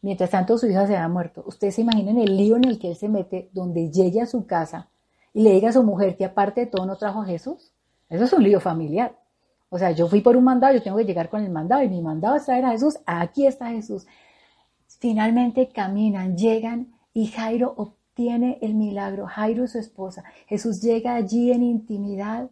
Mientras 0.00 0.30
tanto 0.30 0.56
su 0.56 0.66
hija 0.66 0.86
se 0.86 0.96
ha 0.96 1.08
muerto. 1.08 1.44
Ustedes 1.46 1.74
se 1.74 1.82
imaginan 1.82 2.16
el 2.16 2.38
lío 2.38 2.56
en 2.56 2.64
el 2.64 2.78
que 2.78 2.88
él 2.88 2.96
se 2.96 3.08
mete, 3.08 3.50
donde 3.52 3.90
llegue 3.90 4.22
a 4.22 4.26
su 4.26 4.46
casa 4.46 4.88
y 5.34 5.42
le 5.42 5.52
diga 5.52 5.68
a 5.68 5.72
su 5.72 5.82
mujer 5.82 6.16
que 6.16 6.24
aparte 6.24 6.62
de 6.62 6.66
todo 6.68 6.86
no 6.86 6.96
trajo 6.96 7.20
a 7.20 7.26
Jesús. 7.26 7.74
Eso 8.08 8.24
es 8.24 8.32
un 8.32 8.42
lío 8.42 8.60
familiar. 8.60 9.19
O 9.70 9.78
sea, 9.78 9.92
yo 9.92 10.08
fui 10.08 10.20
por 10.20 10.36
un 10.36 10.44
mandado, 10.44 10.74
yo 10.74 10.82
tengo 10.82 10.98
que 10.98 11.04
llegar 11.04 11.30
con 11.30 11.42
el 11.42 11.50
mandado 11.50 11.82
y 11.82 11.88
mi 11.88 12.02
mandado 12.02 12.36
es 12.36 12.44
traer 12.44 12.64
a 12.66 12.72
Jesús. 12.72 12.98
Aquí 13.06 13.46
está 13.46 13.70
Jesús. 13.70 14.06
Finalmente 14.98 15.68
caminan, 15.68 16.36
llegan 16.36 16.92
y 17.14 17.28
Jairo 17.28 17.72
obtiene 17.76 18.58
el 18.60 18.74
milagro. 18.74 19.26
Jairo 19.26 19.64
y 19.64 19.68
su 19.68 19.78
esposa. 19.78 20.24
Jesús 20.46 20.82
llega 20.82 21.14
allí 21.14 21.52
en 21.52 21.62
intimidad, 21.62 22.50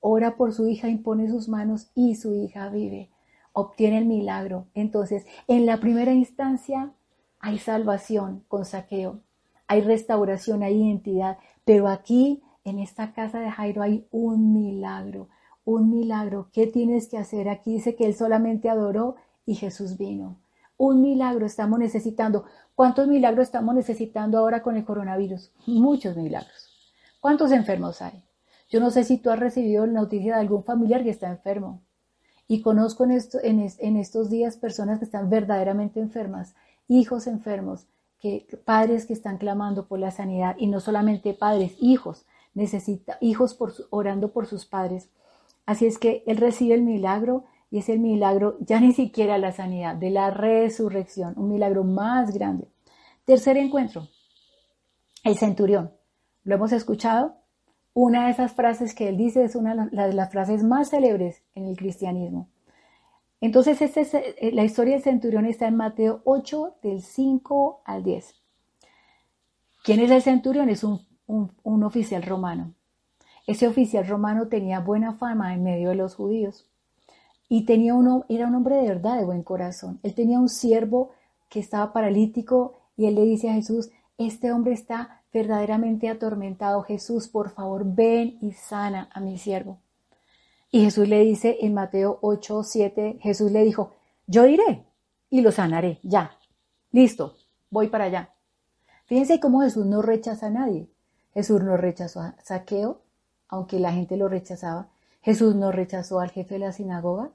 ora 0.00 0.36
por 0.36 0.52
su 0.52 0.66
hija, 0.66 0.88
impone 0.88 1.28
sus 1.28 1.48
manos 1.48 1.90
y 1.94 2.16
su 2.16 2.34
hija 2.34 2.68
vive 2.70 3.10
obtiene 3.52 3.98
el 3.98 4.06
milagro. 4.06 4.66
Entonces, 4.74 5.26
en 5.48 5.66
la 5.66 5.78
primera 5.78 6.12
instancia 6.12 6.92
hay 7.38 7.58
salvación 7.58 8.44
con 8.48 8.64
saqueo, 8.64 9.20
hay 9.66 9.80
restauración, 9.82 10.62
hay 10.62 10.82
identidad, 10.82 11.38
pero 11.64 11.88
aquí 11.88 12.42
en 12.64 12.78
esta 12.78 13.12
casa 13.12 13.40
de 13.40 13.50
Jairo 13.50 13.82
hay 13.82 14.06
un 14.10 14.52
milagro, 14.52 15.28
un 15.64 15.90
milagro. 15.90 16.48
¿Qué 16.52 16.66
tienes 16.66 17.08
que 17.08 17.18
hacer? 17.18 17.48
Aquí 17.48 17.74
dice 17.74 17.96
que 17.96 18.06
él 18.06 18.14
solamente 18.14 18.68
adoró 18.68 19.16
y 19.46 19.54
Jesús 19.54 19.96
vino. 19.96 20.36
Un 20.76 21.02
milagro 21.02 21.46
estamos 21.46 21.78
necesitando. 21.78 22.44
¿Cuántos 22.74 23.06
milagros 23.06 23.44
estamos 23.44 23.74
necesitando 23.74 24.38
ahora 24.38 24.62
con 24.62 24.76
el 24.76 24.84
coronavirus? 24.84 25.52
Muchos 25.66 26.16
milagros. 26.16 26.70
¿Cuántos 27.20 27.52
enfermos 27.52 28.00
hay? 28.00 28.24
Yo 28.70 28.80
no 28.80 28.90
sé 28.90 29.04
si 29.04 29.18
tú 29.18 29.30
has 29.30 29.38
recibido 29.38 29.84
la 29.84 29.92
noticia 29.92 30.34
de 30.34 30.40
algún 30.40 30.64
familiar 30.64 31.02
que 31.02 31.10
está 31.10 31.28
enfermo. 31.28 31.82
Y 32.46 32.62
conozco 32.62 33.04
en, 33.04 33.10
esto, 33.10 33.38
en, 33.42 33.96
estos 33.96 34.30
días 34.30 34.56
personas 34.56 34.98
que 34.98 35.04
están 35.04 35.28
verdaderamente 35.28 36.00
enfermas, 36.00 36.54
hijos 36.88 37.26
enfermos, 37.26 37.86
que, 38.18 38.46
padres 38.64 39.06
que 39.06 39.12
están 39.12 39.38
clamando 39.38 39.86
por 39.86 39.98
la 39.98 40.10
sanidad 40.10 40.56
y 40.58 40.66
no 40.66 40.80
solamente 40.80 41.34
padres, 41.34 41.76
hijos, 41.80 42.26
necesita 42.54 43.18
hijos 43.20 43.54
por, 43.54 43.72
orando 43.90 44.32
por 44.32 44.46
sus 44.46 44.66
padres. 44.66 45.10
Así 45.70 45.86
es 45.86 45.98
que 45.98 46.24
él 46.26 46.38
recibe 46.38 46.74
el 46.74 46.82
milagro 46.82 47.44
y 47.70 47.78
es 47.78 47.88
el 47.88 48.00
milagro 48.00 48.56
ya 48.58 48.80
ni 48.80 48.92
siquiera 48.92 49.38
la 49.38 49.52
sanidad, 49.52 49.94
de 49.94 50.10
la 50.10 50.32
resurrección, 50.32 51.34
un 51.36 51.48
milagro 51.48 51.84
más 51.84 52.34
grande. 52.34 52.66
Tercer 53.24 53.56
encuentro, 53.56 54.08
el 55.22 55.38
centurión. 55.38 55.92
¿Lo 56.42 56.56
hemos 56.56 56.72
escuchado? 56.72 57.36
Una 57.94 58.24
de 58.24 58.32
esas 58.32 58.52
frases 58.52 58.96
que 58.96 59.06
él 59.06 59.16
dice 59.16 59.44
es 59.44 59.54
una 59.54 59.86
de 59.86 60.12
las 60.12 60.32
frases 60.32 60.64
más 60.64 60.90
célebres 60.90 61.44
en 61.54 61.68
el 61.68 61.76
cristianismo. 61.76 62.48
Entonces, 63.40 63.80
este 63.80 64.48
eh, 64.48 64.50
la 64.50 64.64
historia 64.64 64.94
del 64.94 65.04
centurión 65.04 65.46
está 65.46 65.68
en 65.68 65.76
Mateo 65.76 66.20
8, 66.24 66.78
del 66.82 67.00
5 67.00 67.82
al 67.84 68.02
10. 68.02 68.34
¿Quién 69.84 70.00
es 70.00 70.10
el 70.10 70.22
centurión? 70.22 70.68
Es 70.68 70.82
un, 70.82 71.06
un 71.28 71.84
oficial 71.84 72.24
romano. 72.24 72.74
Ese 73.50 73.66
oficial 73.66 74.06
romano 74.06 74.46
tenía 74.46 74.78
buena 74.78 75.14
fama 75.14 75.52
en 75.52 75.64
medio 75.64 75.88
de 75.88 75.96
los 75.96 76.14
judíos 76.14 76.70
y 77.48 77.64
tenía 77.64 77.94
uno, 77.96 78.24
era 78.28 78.46
un 78.46 78.54
hombre 78.54 78.76
de 78.76 78.86
verdad, 78.86 79.18
de 79.18 79.24
buen 79.24 79.42
corazón. 79.42 79.98
Él 80.04 80.14
tenía 80.14 80.38
un 80.38 80.48
siervo 80.48 81.10
que 81.48 81.58
estaba 81.58 81.92
paralítico 81.92 82.74
y 82.96 83.06
él 83.06 83.16
le 83.16 83.22
dice 83.22 83.50
a 83.50 83.54
Jesús, 83.54 83.90
este 84.18 84.52
hombre 84.52 84.74
está 84.74 85.24
verdaderamente 85.32 86.08
atormentado, 86.08 86.84
Jesús, 86.84 87.26
por 87.26 87.50
favor, 87.50 87.82
ven 87.84 88.38
y 88.40 88.52
sana 88.52 89.10
a 89.12 89.18
mi 89.18 89.36
siervo. 89.36 89.80
Y 90.70 90.84
Jesús 90.84 91.08
le 91.08 91.18
dice 91.18 91.56
en 91.60 91.74
Mateo 91.74 92.20
8, 92.22 92.62
7, 92.62 93.18
Jesús 93.20 93.50
le 93.50 93.64
dijo, 93.64 93.94
yo 94.28 94.46
iré 94.46 94.86
y 95.28 95.40
lo 95.40 95.50
sanaré, 95.50 95.98
ya, 96.04 96.38
listo, 96.92 97.34
voy 97.68 97.88
para 97.88 98.04
allá. 98.04 98.30
Fíjense 99.06 99.40
cómo 99.40 99.62
Jesús 99.62 99.86
no 99.86 100.02
rechaza 100.02 100.46
a 100.46 100.50
nadie. 100.50 100.88
Jesús 101.34 101.60
no 101.64 101.76
rechazó 101.76 102.20
a 102.20 102.36
Saqueo, 102.44 103.00
aunque 103.50 103.80
la 103.80 103.92
gente 103.92 104.16
lo 104.16 104.28
rechazaba. 104.28 104.88
Jesús 105.22 105.54
no 105.54 105.72
rechazó 105.72 106.20
al 106.20 106.30
jefe 106.30 106.54
de 106.54 106.60
la 106.60 106.72
sinagoga. 106.72 107.32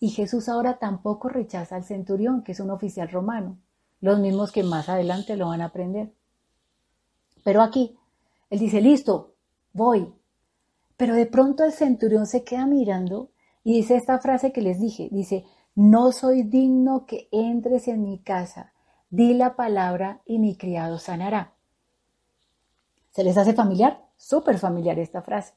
Y 0.00 0.10
Jesús 0.10 0.48
ahora 0.48 0.78
tampoco 0.78 1.28
rechaza 1.28 1.76
al 1.76 1.84
centurión, 1.84 2.42
que 2.42 2.52
es 2.52 2.60
un 2.60 2.70
oficial 2.70 3.08
romano, 3.08 3.56
los 4.00 4.18
mismos 4.18 4.52
que 4.52 4.64
más 4.64 4.88
adelante 4.88 5.36
lo 5.36 5.48
van 5.48 5.62
a 5.62 5.66
aprender. 5.66 6.12
Pero 7.44 7.62
aquí, 7.62 7.96
él 8.50 8.58
dice, 8.58 8.80
listo, 8.80 9.34
voy. 9.72 10.12
Pero 10.96 11.14
de 11.14 11.26
pronto 11.26 11.64
el 11.64 11.72
centurión 11.72 12.26
se 12.26 12.44
queda 12.44 12.66
mirando 12.66 13.30
y 13.62 13.74
dice 13.74 13.96
esta 13.96 14.18
frase 14.18 14.52
que 14.52 14.60
les 14.60 14.80
dije, 14.80 15.08
dice, 15.10 15.44
no 15.74 16.12
soy 16.12 16.42
digno 16.42 17.06
que 17.06 17.28
entres 17.32 17.88
en 17.88 18.02
mi 18.02 18.18
casa, 18.18 18.72
di 19.10 19.34
la 19.34 19.56
palabra 19.56 20.20
y 20.26 20.38
mi 20.38 20.56
criado 20.56 20.98
sanará. 20.98 21.54
¿Se 23.10 23.24
les 23.24 23.38
hace 23.38 23.54
familiar? 23.54 24.04
Súper 24.24 24.56
familiar 24.58 24.98
esta 24.98 25.20
frase. 25.20 25.52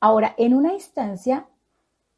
Ahora, 0.00 0.34
en 0.38 0.54
una 0.54 0.72
instancia, 0.72 1.46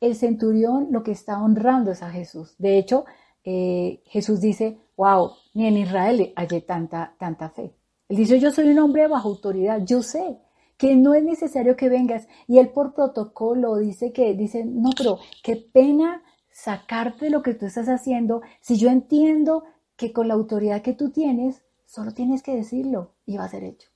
el 0.00 0.14
centurión 0.14 0.86
lo 0.92 1.02
que 1.02 1.10
está 1.10 1.42
honrando 1.42 1.90
es 1.90 2.04
a 2.04 2.10
Jesús. 2.12 2.54
De 2.58 2.78
hecho, 2.78 3.04
eh, 3.42 4.00
Jesús 4.06 4.40
dice, 4.40 4.78
wow, 4.96 5.32
ni 5.54 5.66
en 5.66 5.76
Israel 5.76 6.32
hallé 6.36 6.60
tanta, 6.60 7.16
tanta 7.18 7.50
fe. 7.50 7.74
Él 8.08 8.16
dice, 8.16 8.38
yo 8.38 8.52
soy 8.52 8.68
un 8.68 8.78
hombre 8.78 9.08
bajo 9.08 9.28
autoridad, 9.28 9.82
yo 9.84 10.02
sé 10.02 10.38
que 10.76 10.94
no 10.94 11.14
es 11.14 11.24
necesario 11.24 11.74
que 11.74 11.88
vengas. 11.88 12.28
Y 12.46 12.58
él 12.58 12.68
por 12.68 12.94
protocolo 12.94 13.78
dice 13.78 14.12
que, 14.12 14.34
dice, 14.34 14.64
no, 14.64 14.90
pero 14.96 15.18
qué 15.42 15.56
pena 15.56 16.22
sacarte 16.52 17.28
lo 17.28 17.42
que 17.42 17.54
tú 17.54 17.66
estás 17.66 17.88
haciendo 17.88 18.42
si 18.60 18.76
yo 18.76 18.88
entiendo 18.88 19.64
que 19.96 20.12
con 20.12 20.28
la 20.28 20.34
autoridad 20.34 20.82
que 20.82 20.92
tú 20.92 21.10
tienes, 21.10 21.64
solo 21.86 22.14
tienes 22.14 22.40
que 22.40 22.54
decirlo 22.54 23.14
y 23.26 23.36
va 23.36 23.46
a 23.46 23.48
ser 23.48 23.64
hecho. 23.64 23.93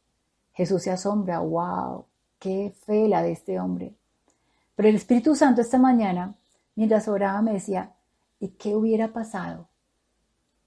Jesús 0.58 0.82
se 0.82 0.90
asombra, 0.90 1.38
wow, 1.38 2.04
qué 2.40 2.74
fe 2.84 3.06
la 3.06 3.22
de 3.22 3.30
este 3.30 3.60
hombre. 3.60 3.94
Pero 4.74 4.88
el 4.88 4.96
Espíritu 4.96 5.36
Santo 5.36 5.60
esta 5.60 5.78
mañana, 5.78 6.34
mientras 6.74 7.06
oraba, 7.06 7.40
me 7.42 7.52
decía, 7.52 7.94
¿y 8.40 8.48
qué 8.48 8.74
hubiera 8.74 9.12
pasado 9.12 9.68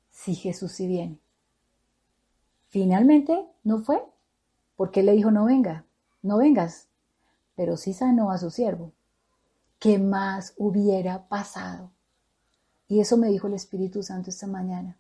si 0.10 0.33
Jesús 0.36 0.71
sí 0.71 0.88
viene? 0.88 1.19
Finalmente 2.69 3.45
no 3.65 3.83
fue, 3.83 4.01
porque 4.77 5.01
él 5.01 5.07
le 5.07 5.12
dijo 5.12 5.29
no 5.29 5.43
venga, 5.43 5.83
no 6.21 6.38
vengas, 6.38 6.88
pero 7.55 7.75
sí 7.75 7.91
sanó 7.93 8.31
a 8.31 8.38
su 8.38 8.50
siervo. 8.50 8.93
¿Qué 9.77 10.00
más 10.00 10.53
hubiera 10.55 11.27
pasado? 11.27 11.91
Y 12.88 13.01
eso 13.01 13.17
me 13.17 13.27
dijo 13.27 13.48
el 13.48 13.55
Espíritu 13.55 14.03
Santo 14.03 14.29
esta 14.29 14.48
mañana, 14.48 14.98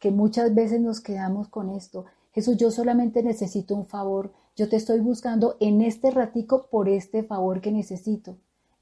que 0.00 0.10
muchas 0.10 0.52
veces 0.52 0.80
nos 0.80 1.00
quedamos 1.00 1.46
con 1.46 1.70
esto. 1.70 2.06
Jesús, 2.32 2.56
yo 2.56 2.70
solamente 2.70 3.22
necesito 3.22 3.74
un 3.74 3.86
favor, 3.86 4.32
yo 4.56 4.68
te 4.68 4.76
estoy 4.76 5.00
buscando 5.00 5.56
en 5.60 5.82
este 5.82 6.10
ratico 6.10 6.68
por 6.68 6.88
este 6.88 7.24
favor 7.24 7.60
que 7.60 7.72
necesito. 7.72 8.36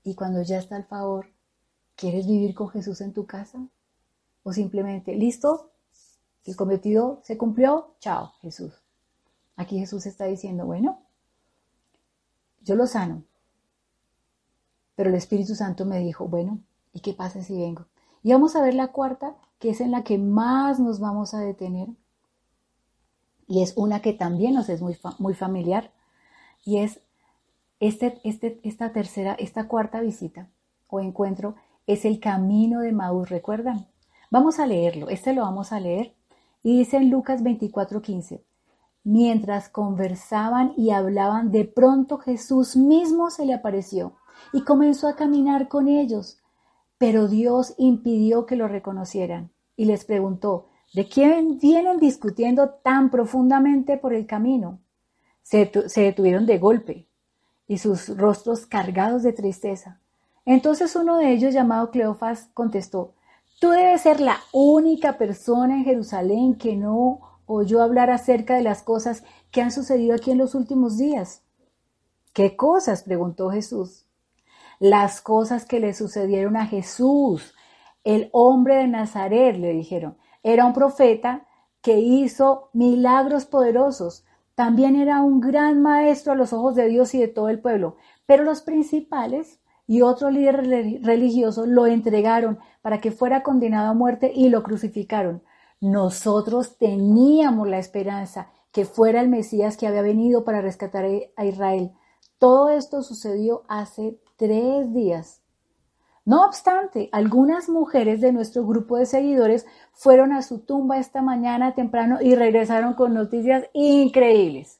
Y 0.05 0.15
cuando 0.15 0.43
ya 0.43 0.59
está 0.59 0.77
el 0.77 0.85
favor, 0.85 1.27
¿quieres 1.97 2.27
vivir 2.27 2.55
con 2.55 2.69
Jesús 2.69 3.01
en 3.01 3.13
tu 3.13 3.27
casa? 3.27 3.67
O 4.43 4.53
simplemente, 4.53 5.15
listo, 5.15 5.71
el 6.45 6.57
cometido 6.57 7.21
se 7.25 7.37
cumplió, 7.37 7.95
chao, 8.01 8.33
Jesús. 8.41 8.73
Aquí 9.57 9.79
Jesús 9.79 10.07
está 10.07 10.27
diciendo, 10.27 10.67
bueno, 10.67 11.03
yo 12.63 12.75
lo 12.75 12.87
sano. 12.87 13.25
Pero 14.95 15.11
el 15.11 15.17
Espíritu 15.17 15.55
Santo 15.55 15.85
me 15.85 15.99
dijo, 15.99 16.27
bueno, 16.27 16.61
¿y 16.93 17.01
qué 17.01 17.13
pasa 17.13 17.43
si 17.43 17.59
vengo? 17.59 17.87
Y 18.23 18.33
vamos 18.33 18.57
a 18.57 18.63
ver 18.63 18.75
la 18.75 18.89
cuarta, 18.89 19.37
que 19.59 19.71
es 19.71 19.81
en 19.81 19.91
la 19.91 20.05
que 20.05 20.19
más 20.19 20.81
nos 20.81 21.01
vamos 21.01 21.35
a 21.35 21.41
detener. 21.41 21.89
Y 23.49 23.63
es 23.63 23.73
una 23.77 24.01
que 24.01 24.13
también 24.13 24.55
nos 24.55 24.69
es 24.69 24.81
muy, 24.81 24.97
muy 25.19 25.35
familiar. 25.35 25.91
Y 26.65 26.79
es 26.79 27.01
este, 27.81 28.21
este, 28.25 28.61
esta 28.63 28.93
tercera, 28.93 29.35
esta 29.39 29.67
cuarta 29.67 30.01
visita 30.01 30.49
o 30.89 31.01
encuentro 31.01 31.57
es 31.87 32.05
el 32.05 32.21
camino 32.21 32.81
de 32.81 32.93
Maús, 32.93 33.31
¿recuerdan? 33.31 33.87
Vamos 34.31 34.59
a 34.59 34.67
leerlo, 34.67 35.09
este 35.09 35.33
lo 35.33 35.43
vamos 35.43 35.73
a 35.73 35.81
leer 35.81 36.15
y 36.63 36.79
dice 36.79 36.99
en 36.99 37.11
Lucas 37.11 37.43
24:15, 37.43 38.43
mientras 39.05 39.69
conversaban 39.69 40.75
y 40.77 40.91
hablaban, 40.91 41.51
de 41.51 41.65
pronto 41.65 42.19
Jesús 42.19 42.77
mismo 42.77 43.31
se 43.31 43.47
le 43.47 43.55
apareció 43.55 44.17
y 44.53 44.63
comenzó 44.65 45.09
a 45.09 45.17
caminar 45.17 45.69
con 45.69 45.89
ellos. 45.89 46.39
Pero 46.99 47.29
Dios 47.29 47.75
impidió 47.79 48.45
que 48.45 48.57
lo 48.57 48.67
reconocieran 48.67 49.53
y 49.77 49.85
les 49.85 50.05
preguntó, 50.05 50.68
¿de 50.95 51.09
quién 51.09 51.59
vienen 51.59 51.99
discutiendo 51.99 52.71
tan 52.71 53.11
profundamente 53.11 53.97
por 53.97 54.15
el 54.15 54.27
camino? 54.27 54.81
Se, 55.43 55.71
se 55.89 56.03
detuvieron 56.03 56.47
de 56.47 56.59
golpe 56.59 57.09
y 57.67 57.79
sus 57.79 58.17
rostros 58.17 58.67
cargados 58.67 59.23
de 59.23 59.33
tristeza. 59.33 60.01
Entonces 60.45 60.97
uno 60.97 61.19
de 61.19 61.33
ellos, 61.33 61.53
llamado 61.53 61.91
Cleofas, 61.91 62.49
contestó, 62.55 63.15
Tú 63.61 63.71
debes 63.71 64.03
ser 64.03 64.21
la 64.21 64.39
única 64.53 65.19
persona 65.19 65.75
en 65.75 65.85
Jerusalén 65.85 66.55
que 66.55 66.77
no 66.77 67.41
oyó 67.45 67.83
hablar 67.83 68.09
acerca 68.09 68.55
de 68.55 68.63
las 68.63 68.83
cosas 68.83 69.25
que 69.51 69.61
han 69.61 69.73
sucedido 69.73 70.15
aquí 70.15 70.31
en 70.31 70.39
los 70.39 70.55
últimos 70.55 70.97
días. 70.97 71.43
¿Qué 72.33 72.55
cosas? 72.55 73.03
preguntó 73.03 73.51
Jesús. 73.51 74.07
Las 74.79 75.21
cosas 75.21 75.65
que 75.65 75.81
le 75.81 75.93
sucedieron 75.93 76.57
a 76.57 76.67
Jesús, 76.67 77.53
el 78.05 78.29
hombre 78.33 78.77
de 78.77 78.87
Nazaret, 78.87 79.57
le 79.57 79.73
dijeron. 79.73 80.17
Era 80.43 80.65
un 80.65 80.73
profeta 80.73 81.47
que 81.83 81.99
hizo 81.99 82.71
milagros 82.73 83.47
poderosos. 83.47 84.25
También 84.55 84.97
era 84.97 85.23
un 85.23 85.41
gran 85.41 85.83
maestro 85.83 86.33
a 86.33 86.37
los 86.37 86.53
ojos 86.53 86.75
de 86.75 86.89
Dios 86.89 87.15
y 87.15 87.19
de 87.19 87.29
todo 87.29 87.49
el 87.49 87.61
pueblo. 87.61 87.97
Pero 88.27 88.45
los 88.45 88.63
principales 88.63 89.61
y 89.87 90.03
otros 90.03 90.33
líderes 90.33 91.03
religiosos 91.03 91.67
lo 91.67 91.87
entregaron 91.87 92.59
para 92.83 93.01
que 93.01 93.11
fuera 93.11 93.43
condenado 93.43 93.91
a 93.91 93.95
muerte 93.95 94.33
y 94.35 94.49
lo 94.49 94.63
crucificaron. 94.63 95.43
Nosotros 95.81 96.77
teníamos 96.77 97.69
la 97.69 97.79
esperanza 97.79 98.51
que 98.73 98.85
fuera 98.85 99.21
el 99.21 99.29
Mesías 99.29 99.77
que 99.77 99.87
había 99.87 100.03
venido 100.03 100.45
para 100.45 100.61
rescatar 100.61 101.07
a 101.37 101.45
Israel. 101.45 101.93
Todo 102.39 102.69
esto 102.69 103.03
sucedió 103.03 103.63
hace 103.69 104.21
tres 104.37 104.93
días. 104.93 105.43
No 106.29 106.45
obstante, 106.45 107.09
algunas 107.11 107.71
mujeres 107.71 108.21
de 108.21 108.33
nuestro 108.33 108.67
grupo 108.67 108.99
de 108.99 109.07
seguidores 109.07 109.65
fueron 109.95 110.35
a 110.35 110.43
su 110.43 110.59
tumba 110.59 110.99
esta 110.99 111.23
mañana 111.23 111.75
temprano 111.75 112.19
y 112.21 112.35
regresaron 112.35 112.93
con 112.93 113.15
noticias 113.15 113.65
increíbles. 113.73 114.79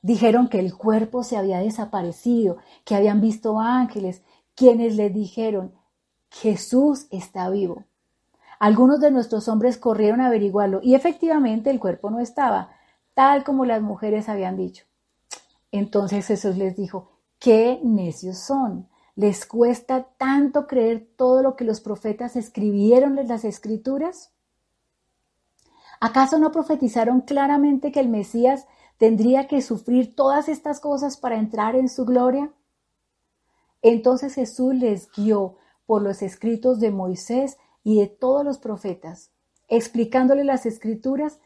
Dijeron 0.00 0.48
que 0.48 0.60
el 0.60 0.74
cuerpo 0.74 1.24
se 1.24 1.36
había 1.36 1.58
desaparecido, 1.58 2.56
que 2.86 2.94
habían 2.94 3.20
visto 3.20 3.60
ángeles, 3.60 4.22
quienes 4.54 4.96
les 4.96 5.12
dijeron, 5.12 5.74
Jesús 6.30 7.06
está 7.10 7.50
vivo. 7.50 7.84
Algunos 8.58 8.98
de 8.98 9.10
nuestros 9.10 9.46
hombres 9.48 9.76
corrieron 9.76 10.22
a 10.22 10.28
averiguarlo 10.28 10.80
y 10.82 10.94
efectivamente 10.94 11.68
el 11.68 11.80
cuerpo 11.80 12.08
no 12.08 12.18
estaba, 12.18 12.70
tal 13.12 13.44
como 13.44 13.66
las 13.66 13.82
mujeres 13.82 14.30
habían 14.30 14.56
dicho. 14.56 14.86
Entonces 15.70 16.26
Jesús 16.26 16.56
les 16.56 16.76
dijo, 16.76 17.10
qué 17.38 17.78
necios 17.84 18.38
son. 18.38 18.87
¿Les 19.18 19.46
cuesta 19.46 20.04
tanto 20.16 20.68
creer 20.68 21.04
todo 21.16 21.42
lo 21.42 21.56
que 21.56 21.64
los 21.64 21.80
profetas 21.80 22.36
escribieron 22.36 23.18
en 23.18 23.26
las 23.26 23.44
escrituras? 23.44 24.32
¿Acaso 25.98 26.38
no 26.38 26.52
profetizaron 26.52 27.22
claramente 27.22 27.90
que 27.90 27.98
el 27.98 28.08
Mesías 28.08 28.68
tendría 28.96 29.48
que 29.48 29.60
sufrir 29.60 30.14
todas 30.14 30.48
estas 30.48 30.78
cosas 30.78 31.16
para 31.16 31.36
entrar 31.36 31.74
en 31.74 31.88
su 31.88 32.04
gloria? 32.04 32.52
Entonces 33.82 34.36
Jesús 34.36 34.72
les 34.76 35.10
guió 35.10 35.56
por 35.84 36.00
los 36.02 36.22
escritos 36.22 36.78
de 36.78 36.92
Moisés 36.92 37.58
y 37.82 37.98
de 37.98 38.06
todos 38.06 38.44
los 38.44 38.58
profetas, 38.58 39.32
explicándole 39.66 40.44
las 40.44 40.64
escrituras 40.64 41.40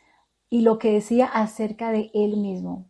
y 0.51 0.61
lo 0.61 0.79
que 0.79 0.93
decía 0.93 1.25
acerca 1.25 1.91
de 1.91 2.11
él 2.13 2.37
mismo. 2.37 2.85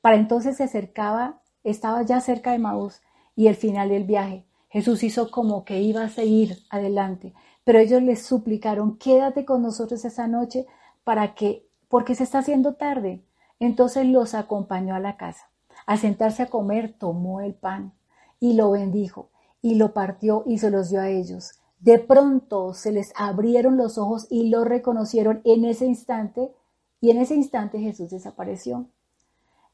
Para 0.00 0.16
entonces 0.16 0.56
se 0.56 0.64
acercaba, 0.64 1.42
estaba 1.62 2.02
ya 2.02 2.20
cerca 2.20 2.50
de 2.50 2.58
Maús 2.58 3.02
y 3.36 3.46
el 3.46 3.54
final 3.54 3.90
del 3.90 4.04
viaje. 4.04 4.44
Jesús 4.68 5.04
hizo 5.04 5.30
como 5.30 5.64
que 5.64 5.80
iba 5.80 6.02
a 6.02 6.08
seguir 6.08 6.58
adelante, 6.70 7.34
pero 7.62 7.78
ellos 7.78 8.02
les 8.02 8.22
suplicaron, 8.22 8.98
quédate 8.98 9.44
con 9.44 9.62
nosotros 9.62 10.04
esa 10.04 10.26
noche 10.26 10.66
para 11.04 11.34
que, 11.34 11.68
porque 11.88 12.14
se 12.14 12.24
está 12.24 12.38
haciendo 12.38 12.74
tarde. 12.74 13.22
Entonces 13.60 14.06
los 14.06 14.34
acompañó 14.34 14.94
a 14.94 15.00
la 15.00 15.16
casa. 15.16 15.50
Al 15.86 15.98
sentarse 15.98 16.42
a 16.42 16.50
comer, 16.50 16.94
tomó 16.98 17.40
el 17.40 17.54
pan 17.54 17.92
y 18.40 18.54
lo 18.54 18.72
bendijo 18.72 19.30
y 19.62 19.76
lo 19.76 19.92
partió 19.92 20.42
y 20.46 20.58
se 20.58 20.70
los 20.70 20.90
dio 20.90 21.00
a 21.00 21.08
ellos. 21.08 21.52
De 21.78 21.98
pronto 21.98 22.74
se 22.74 22.92
les 22.92 23.12
abrieron 23.16 23.76
los 23.76 23.98
ojos 23.98 24.26
y 24.30 24.48
lo 24.48 24.64
reconocieron 24.64 25.40
en 25.44 25.64
ese 25.64 25.86
instante 25.86 26.52
y 27.00 27.10
en 27.10 27.18
ese 27.18 27.34
instante 27.34 27.78
Jesús 27.78 28.10
desapareció. 28.10 28.86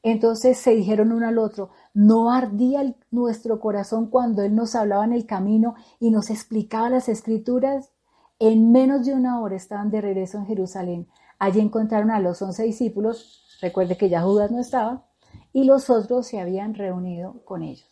Entonces 0.03 0.57
se 0.57 0.75
dijeron 0.75 1.13
uno 1.13 1.27
al 1.27 1.37
otro, 1.37 1.69
¿no 1.93 2.29
ardía 2.29 2.93
nuestro 3.09 3.61
corazón 3.61 4.09
cuando 4.09 4.43
Él 4.43 4.53
nos 4.53 4.75
hablaba 4.75 5.05
en 5.05 5.13
el 5.13 5.25
camino 5.25 5.75
y 5.99 6.11
nos 6.11 6.29
explicaba 6.29 6.89
las 6.89 7.07
escrituras? 7.07 7.91
En 8.37 8.73
menos 8.73 9.05
de 9.05 9.13
una 9.13 9.39
hora 9.39 9.55
estaban 9.55 9.89
de 9.89 10.01
regreso 10.01 10.37
en 10.37 10.45
Jerusalén. 10.45 11.07
Allí 11.39 11.61
encontraron 11.61 12.11
a 12.11 12.19
los 12.19 12.41
once 12.41 12.63
discípulos, 12.63 13.45
recuerde 13.61 13.95
que 13.95 14.09
ya 14.09 14.21
Judas 14.21 14.51
no 14.51 14.59
estaba, 14.59 15.05
y 15.53 15.63
los 15.63 15.89
otros 15.89 16.27
se 16.27 16.41
habían 16.41 16.73
reunido 16.73 17.41
con 17.45 17.63
ellos. 17.63 17.87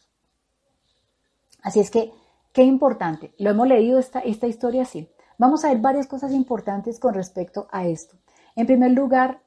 Así 1.63 1.79
es 1.79 1.89
que, 1.91 2.11
qué 2.51 2.63
importante. 2.63 3.33
Lo 3.37 3.51
hemos 3.51 3.67
leído 3.67 3.99
esta, 3.99 4.19
esta 4.19 4.47
historia 4.47 4.81
así. 4.81 5.07
Vamos 5.37 5.63
a 5.63 5.69
ver 5.69 5.77
varias 5.77 6.07
cosas 6.07 6.33
importantes 6.33 6.99
con 6.99 7.13
respecto 7.13 7.67
a 7.71 7.87
esto. 7.87 8.17
En 8.55 8.67
primer 8.67 8.91
lugar, 8.91 9.41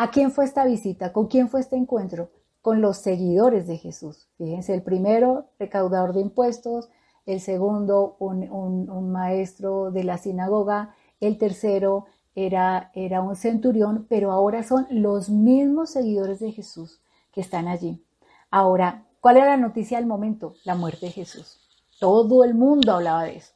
¿A 0.00 0.12
quién 0.12 0.30
fue 0.30 0.44
esta 0.44 0.64
visita? 0.64 1.12
¿Con 1.12 1.26
quién 1.26 1.48
fue 1.48 1.58
este 1.58 1.74
encuentro? 1.74 2.30
Con 2.62 2.80
los 2.80 2.98
seguidores 2.98 3.66
de 3.66 3.78
Jesús. 3.78 4.28
Fíjense, 4.38 4.72
el 4.72 4.82
primero, 4.84 5.46
recaudador 5.58 6.12
de 6.12 6.20
impuestos, 6.20 6.88
el 7.26 7.40
segundo, 7.40 8.14
un, 8.20 9.10
maestro 9.10 9.90
de 9.90 10.04
la 10.04 10.16
sinagoga, 10.16 10.94
el 11.18 11.36
tercero 11.36 12.06
era, 12.36 12.92
era 12.94 13.22
un 13.22 13.34
centurión, 13.34 14.06
pero 14.08 14.30
ahora 14.30 14.62
son 14.62 14.86
los 14.88 15.30
mismos 15.30 15.90
seguidores 15.90 16.38
de 16.38 16.52
Jesús 16.52 17.00
que 17.32 17.40
están 17.40 17.66
allí. 17.66 18.00
Ahora, 18.52 19.04
¿cuál 19.18 19.38
era 19.38 19.46
la 19.46 19.56
noticia 19.56 19.98
del 19.98 20.06
momento? 20.06 20.54
La 20.62 20.76
muerte 20.76 21.06
de 21.06 21.12
Jesús. 21.12 21.58
Todo 21.98 22.44
el 22.44 22.54
mundo 22.54 22.92
hablaba 22.92 23.24
de 23.24 23.38
eso. 23.38 23.52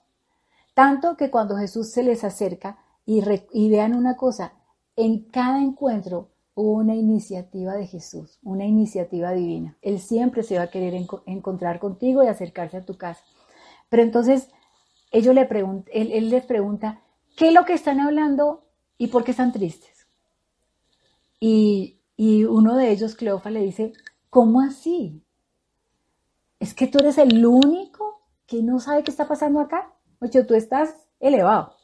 Tanto 0.75 1.17
que 1.17 1.31
cuando 1.31 1.57
Jesús 1.57 1.93
se 1.93 2.03
les 2.03 2.25
acerca 2.25 2.79
y, 3.07 3.23
y 3.53 3.71
vean 3.71 3.95
una 3.95 4.17
cosa, 4.17 4.55
en 4.97 5.21
cada 5.31 5.63
encuentro 5.63 6.32
una 6.55 6.95
iniciativa 6.95 7.75
de 7.75 7.87
Jesús, 7.87 8.39
una 8.43 8.65
iniciativa 8.65 9.33
divina. 9.33 9.77
Él 9.81 10.01
siempre 10.01 10.43
se 10.43 10.59
va 10.59 10.65
a 10.65 10.71
querer 10.71 10.95
encontrar 11.27 11.79
contigo 11.79 12.23
y 12.23 12.27
acercarse 12.27 12.79
a 12.79 12.85
tu 12.85 12.97
casa. 12.97 13.25
Pero 13.89 14.03
entonces 14.03 14.49
ellos 15.11 15.35
le 15.35 15.49
él, 15.93 16.31
les 16.31 16.45
pregunta, 16.45 17.03
¿qué 17.37 17.49
es 17.49 17.55
lo 17.55 17.65
que 17.65 17.75
están 17.75 18.01
hablando 18.01 18.67
y 18.99 19.09
por 19.09 19.25
qué 19.25 19.31
están 19.31 19.53
tristes? 19.53 20.07
Y, 21.41 21.99
uno 22.19 22.77
de 22.77 22.93
ellos, 22.93 23.17
Cleofa, 23.17 23.51
le 23.51 23.61
dice, 23.61 23.93
¿cómo 24.31 24.61
así? 24.61 25.25
¿Es 26.61 26.73
que 26.73 26.87
tú 26.87 26.99
eres 26.99 27.19
el 27.19 27.45
único 27.45 28.23
que 28.47 28.63
no 28.63 28.79
sabe 28.79 29.03
qué 29.03 29.11
está 29.11 29.27
pasando 29.27 29.59
acá? 29.59 29.93
Oye, 30.21 30.45
tú 30.45 30.55
estás 30.55 30.95
elevado. 31.19 31.75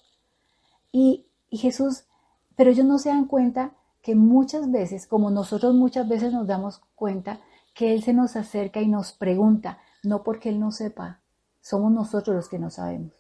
Y, 0.93 1.27
y 1.51 1.59
Jesús, 1.59 2.05
pero 2.55 2.71
ellos 2.71 2.87
no 2.87 2.99
se 2.99 3.09
dan 3.09 3.27
cuenta 3.27 3.78
que 4.03 4.15
muchas 4.15 4.71
veces, 4.71 5.07
como 5.07 5.31
nosotros 5.31 5.75
muchas 5.75 6.09
veces 6.09 6.33
nos 6.33 6.47
damos 6.47 6.81
cuenta, 6.95 7.41
que 7.75 7.93
Él 7.93 8.03
se 8.03 8.13
nos 8.13 8.37
acerca 8.37 8.81
y 8.81 8.89
nos 8.89 9.13
pregunta, 9.13 9.79
no 10.03 10.23
porque 10.23 10.49
Él 10.49 10.61
no 10.61 10.73
sepa, 10.73 11.21
somos 11.61 11.93
nosotros 11.93 12.35
los 12.35 12.49
que 12.49 12.59
no 12.59 12.71
sabemos. 12.71 13.13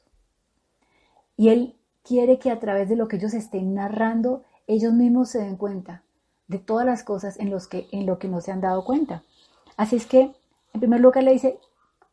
Y 1.37 1.51
Él 1.51 1.77
quiere 2.03 2.39
que 2.39 2.51
a 2.51 2.59
través 2.59 2.89
de 2.89 2.97
lo 2.97 3.07
que 3.07 3.17
ellos 3.17 3.35
estén 3.35 3.75
narrando, 3.75 4.45
ellos 4.67 4.93
mismos 4.93 5.31
se 5.31 5.41
den 5.41 5.57
cuenta 5.57 6.03
de 6.47 6.59
todas 6.59 6.87
las 6.87 7.03
cosas 7.03 7.39
en, 7.39 7.51
los 7.51 7.69
que, 7.69 7.87
en 7.93 8.07
lo 8.07 8.19
que 8.19 8.29
no 8.29 8.41
se 8.41 8.51
han 8.51 8.61
dado 8.61 8.85
cuenta. 8.85 9.23
Así 9.77 9.97
es 9.97 10.07
que, 10.07 10.35
en 10.73 10.81
primer 10.81 11.01
lugar, 11.01 11.23
le 11.23 11.33
dice, 11.33 11.61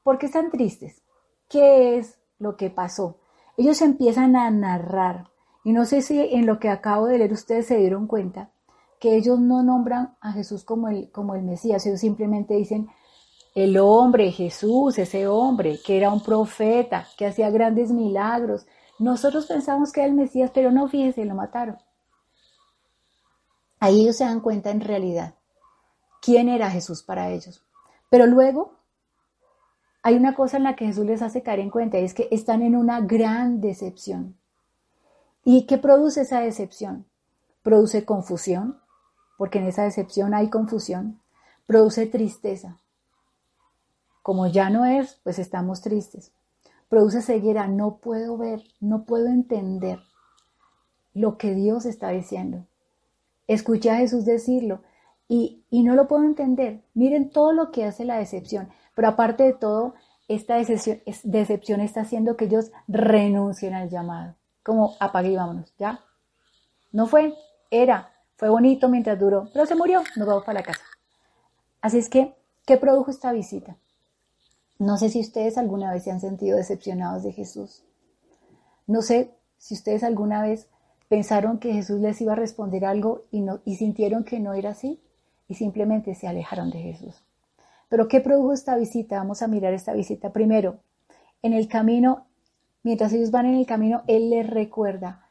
¿por 0.04 0.18
qué 0.18 0.26
están 0.26 0.52
tristes? 0.52 1.02
¿Qué 1.50 1.98
es 1.98 2.20
lo 2.38 2.58
que 2.58 2.70
pasó? 2.70 3.18
Ellos 3.58 3.82
empiezan 3.82 4.36
a 4.36 4.52
narrar. 4.52 5.30
Y 5.64 5.72
no 5.72 5.86
sé 5.86 6.02
si 6.02 6.20
en 6.20 6.46
lo 6.46 6.60
que 6.60 6.70
acabo 6.70 7.08
de 7.08 7.18
leer 7.18 7.34
ustedes 7.34 7.66
se 7.66 7.78
dieron 7.78 8.06
cuenta 8.06 8.52
que 9.00 9.16
ellos 9.16 9.40
no 9.40 9.64
nombran 9.64 10.16
a 10.22 10.32
Jesús 10.32 10.64
como 10.64 10.88
el, 10.90 11.12
como 11.12 11.36
el 11.36 11.44
Mesías, 11.44 11.86
ellos 11.86 12.00
simplemente 12.00 12.56
dicen 12.56 12.90
el 13.56 13.78
hombre, 13.78 14.32
Jesús, 14.32 14.98
ese 14.98 15.28
hombre, 15.28 15.80
que 15.84 15.96
era 15.96 16.12
un 16.12 16.22
profeta, 16.22 17.08
que 17.18 17.26
hacía 17.26 17.50
grandes 17.50 17.90
milagros. 17.90 18.68
Nosotros 19.00 19.46
pensamos 19.46 19.94
que 19.94 20.02
era 20.02 20.10
el 20.10 20.16
Mesías, 20.16 20.52
pero 20.54 20.72
no, 20.72 20.90
fíjese, 20.90 21.24
lo 21.24 21.36
mataron. 21.36 21.78
Ahí 23.80 24.02
ellos 24.02 24.18
se 24.18 24.26
dan 24.26 24.42
cuenta 24.42 24.72
en 24.72 24.82
realidad 24.82 25.36
quién 26.22 26.50
era 26.50 26.70
Jesús 26.70 27.02
para 27.02 27.30
ellos. 27.30 27.64
Pero 28.10 28.26
luego 28.26 28.74
hay 30.04 30.16
una 30.16 30.36
cosa 30.36 30.58
en 30.58 30.64
la 30.64 30.76
que 30.76 30.88
Jesús 30.88 31.06
les 31.06 31.22
hace 31.22 31.42
caer 31.42 31.60
en 31.60 31.70
cuenta, 31.70 31.98
y 31.98 32.04
es 32.04 32.14
que 32.14 32.28
están 32.32 32.62
en 32.62 32.76
una 32.76 33.00
gran 33.02 33.62
decepción. 33.62 34.36
¿Y 35.44 35.66
qué 35.66 35.78
produce 35.78 36.22
esa 36.22 36.42
decepción? 36.42 37.06
Produce 37.64 38.04
confusión, 38.04 38.80
porque 39.38 39.60
en 39.60 39.68
esa 39.68 39.84
decepción 39.84 40.34
hay 40.34 40.50
confusión, 40.50 41.20
produce 41.66 42.06
tristeza. 42.06 42.78
Como 44.22 44.48
ya 44.48 44.70
no 44.70 44.86
es, 44.86 45.20
pues 45.24 45.40
estamos 45.40 45.82
tristes. 45.82 46.32
Produce 46.90 47.22
ceguera, 47.22 47.68
no 47.68 47.98
puedo 47.98 48.38
ver, 48.38 48.64
no 48.80 49.06
puedo 49.06 49.28
entender 49.28 50.00
lo 51.14 51.38
que 51.38 51.54
Dios 51.56 51.86
está 51.86 52.10
diciendo. 52.10 52.66
Escuché 53.48 53.92
a 53.92 53.98
Jesús 53.98 54.26
decirlo 54.26 54.82
y, 55.28 55.64
no 55.72 55.96
lo 55.96 56.08
puedo 56.08 56.24
entender. 56.24 56.82
Miren 56.94 57.30
todo 57.30 57.52
lo 57.52 57.72
que 57.72 57.86
hace 57.86 58.06
la 58.06 58.18
decepción. 58.18 58.70
Pero 58.96 59.10
aparte 59.10 59.44
de 59.44 59.54
todo, 59.54 59.94
esta 60.28 60.56
decepción, 60.56 61.02
decepción 61.24 61.82
está 61.82 62.02
haciendo 62.02 62.38
que 62.38 62.46
ellos 62.46 62.72
renuncien 62.88 63.74
al 63.74 63.90
llamado. 63.90 64.36
Como 64.64 64.96
apague 65.00 65.32
y 65.32 65.36
vámonos, 65.36 65.74
¿ya? 65.78 66.00
No 66.92 67.08
fue, 67.08 67.36
era, 67.70 68.15
fue 68.38 68.50
bonito 68.50 68.90
mientras 68.90 69.20
duró, 69.20 69.50
pero 69.54 69.66
se 69.66 69.76
murió, 69.76 70.04
nos 70.16 70.28
vamos 70.28 70.44
para 70.44 70.60
la 70.60 70.66
casa. 70.66 70.84
Así 71.82 71.98
es 71.98 72.10
que, 72.10 72.36
¿qué 72.66 72.78
produjo 72.78 73.12
esta 73.12 73.32
visita? 73.32 73.78
No 74.78 74.98
sé 74.98 75.10
si 75.10 75.22
ustedes 75.22 75.58
alguna 75.58 75.94
vez 75.94 76.04
se 76.04 76.12
han 76.12 76.20
sentido 76.20 76.58
decepcionados 76.58 77.24
de 77.24 77.32
Jesús. 77.32 77.84
No 78.88 79.02
sé 79.02 79.32
si 79.58 79.74
ustedes 79.74 80.04
alguna 80.04 80.42
vez 80.42 80.68
pensaron 81.08 81.60
que 81.60 81.74
Jesús 81.74 82.02
les 82.02 82.20
iba 82.20 82.34
a 82.34 82.38
responder 82.38 82.84
algo 82.86 83.24
y, 83.32 83.42
no, 83.42 83.62
y 83.64 83.78
sintieron 83.78 84.26
que 84.26 84.40
no 84.40 84.54
era 84.54 84.72
así 84.72 85.02
y 85.48 85.56
simplemente 85.56 86.14
se 86.16 86.28
alejaron 86.28 86.72
de 86.72 86.80
Jesús. 86.80 87.24
Pero 87.88 88.08
¿qué 88.08 88.20
produjo 88.20 88.52
esta 88.52 88.76
visita? 88.76 89.18
Vamos 89.18 89.42
a 89.42 89.48
mirar 89.48 89.74
esta 89.74 89.94
visita. 89.94 90.34
Primero, 90.34 90.80
en 91.42 91.54
el 91.54 91.68
camino, 91.68 92.26
mientras 92.84 93.14
ellos 93.14 93.32
van 93.32 93.46
en 93.46 93.56
el 93.56 93.66
camino, 93.66 94.04
Él 94.08 94.30
les 94.30 94.50
recuerda 94.50 95.25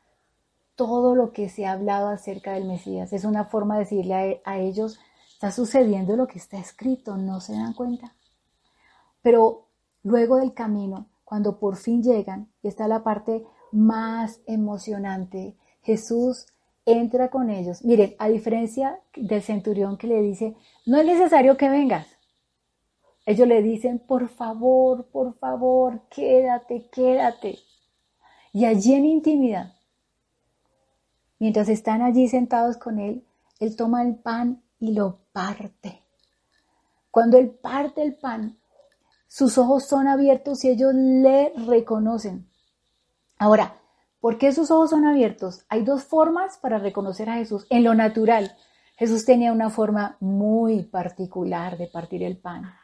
todo 0.76 1.14
lo 1.14 1.32
que 1.32 1.48
se 1.48 1.66
ha 1.66 1.72
hablado 1.72 2.08
acerca 2.08 2.52
del 2.52 2.64
Mesías. 2.64 3.12
Es 3.12 3.24
una 3.24 3.44
forma 3.44 3.74
de 3.74 3.80
decirle 3.80 4.42
a, 4.44 4.50
a 4.52 4.58
ellos, 4.58 4.98
está 5.32 5.50
sucediendo 5.50 6.16
lo 6.16 6.26
que 6.26 6.38
está 6.38 6.58
escrito, 6.58 7.16
no 7.16 7.40
se 7.40 7.52
dan 7.52 7.74
cuenta. 7.74 8.14
Pero 9.22 9.68
luego 10.02 10.36
del 10.36 10.54
camino, 10.54 11.08
cuando 11.24 11.58
por 11.58 11.76
fin 11.76 12.02
llegan, 12.02 12.48
y 12.62 12.68
está 12.68 12.88
la 12.88 13.02
parte 13.02 13.44
más 13.72 14.40
emocionante, 14.46 15.56
Jesús 15.82 16.46
entra 16.86 17.30
con 17.30 17.50
ellos. 17.50 17.84
Miren, 17.84 18.14
a 18.18 18.28
diferencia 18.28 19.00
del 19.16 19.42
centurión 19.42 19.96
que 19.96 20.06
le 20.06 20.20
dice, 20.20 20.56
no 20.86 20.98
es 20.98 21.06
necesario 21.06 21.56
que 21.56 21.68
vengas. 21.68 22.06
Ellos 23.26 23.48
le 23.48 23.62
dicen, 23.62 23.98
por 23.98 24.28
favor, 24.28 25.06
por 25.06 25.34
favor, 25.38 26.02
quédate, 26.10 26.88
quédate. 26.90 27.58
Y 28.52 28.66
allí 28.66 28.94
en 28.94 29.06
intimidad, 29.06 29.73
mientras 31.38 31.68
están 31.68 32.02
allí 32.02 32.28
sentados 32.28 32.76
con 32.76 32.98
él, 32.98 33.24
él 33.60 33.76
toma 33.76 34.02
el 34.02 34.16
pan 34.16 34.62
y 34.78 34.92
lo 34.92 35.20
parte. 35.32 36.02
Cuando 37.10 37.38
él 37.38 37.50
parte 37.50 38.02
el 38.02 38.14
pan, 38.14 38.58
sus 39.28 39.58
ojos 39.58 39.84
son 39.84 40.06
abiertos 40.06 40.64
y 40.64 40.70
ellos 40.70 40.94
le 40.94 41.52
reconocen. 41.66 42.48
Ahora, 43.38 43.76
¿por 44.20 44.38
qué 44.38 44.52
sus 44.52 44.70
ojos 44.70 44.90
son 44.90 45.04
abiertos? 45.04 45.64
Hay 45.68 45.84
dos 45.84 46.04
formas 46.04 46.58
para 46.58 46.78
reconocer 46.78 47.28
a 47.28 47.34
Jesús. 47.34 47.66
En 47.70 47.84
lo 47.84 47.94
natural, 47.94 48.56
Jesús 48.96 49.24
tenía 49.24 49.52
una 49.52 49.70
forma 49.70 50.16
muy 50.20 50.82
particular 50.82 51.78
de 51.78 51.88
partir 51.88 52.22
el 52.22 52.36
pan. 52.36 52.74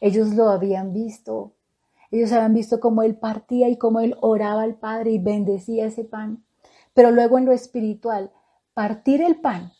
Ellos 0.00 0.34
lo 0.34 0.48
habían 0.48 0.92
visto. 0.92 1.52
Ellos 2.10 2.32
habían 2.32 2.54
visto 2.54 2.80
cómo 2.80 3.02
él 3.02 3.16
partía 3.16 3.68
y 3.68 3.76
cómo 3.76 4.00
él 4.00 4.16
oraba 4.20 4.62
al 4.62 4.74
Padre 4.74 5.12
y 5.12 5.18
bendecía 5.18 5.86
ese 5.86 6.04
pan. 6.04 6.44
Pero 6.94 7.10
luego 7.10 7.38
en 7.38 7.46
lo 7.46 7.52
espiritual, 7.52 8.30
partir 8.74 9.22
el 9.22 9.40
pan 9.40 9.72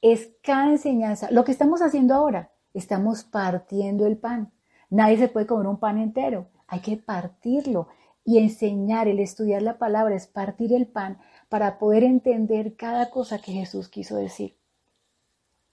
es 0.00 0.30
cada 0.42 0.70
enseñanza. 0.70 1.30
Lo 1.30 1.44
que 1.44 1.52
estamos 1.52 1.82
haciendo 1.82 2.14
ahora, 2.14 2.52
estamos 2.74 3.24
partiendo 3.24 4.06
el 4.06 4.16
pan. 4.16 4.52
Nadie 4.90 5.18
se 5.18 5.28
puede 5.28 5.46
comer 5.46 5.66
un 5.66 5.78
pan 5.78 5.98
entero. 5.98 6.48
Hay 6.66 6.80
que 6.80 6.96
partirlo 6.96 7.88
y 8.24 8.38
enseñar, 8.38 9.08
el 9.08 9.20
estudiar 9.20 9.62
la 9.62 9.78
palabra 9.78 10.14
es 10.14 10.26
partir 10.26 10.72
el 10.72 10.86
pan 10.86 11.18
para 11.48 11.78
poder 11.78 12.04
entender 12.04 12.76
cada 12.76 13.10
cosa 13.10 13.38
que 13.38 13.52
Jesús 13.52 13.88
quiso 13.88 14.16
decir. 14.16 14.56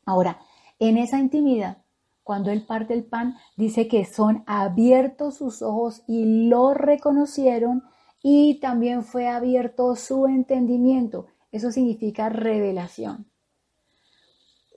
Ahora, 0.06 0.40
en 0.80 0.98
esa 0.98 1.20
intimidad, 1.20 1.80
cuando 2.24 2.52
él 2.52 2.66
parte 2.66 2.94
el 2.94 3.04
pan, 3.04 3.36
dice 3.56 3.88
que 3.88 4.06
son 4.06 4.44
abiertos 4.48 5.36
sus 5.36 5.62
ojos 5.62 6.04
y 6.08 6.48
lo 6.48 6.74
reconocieron 6.74 7.84
y 8.28 8.56
también 8.56 9.04
fue 9.04 9.28
abierto 9.28 9.96
su 9.96 10.26
entendimiento. 10.26 11.28
Eso 11.52 11.72
significa 11.72 12.28
revelación. 12.28 13.28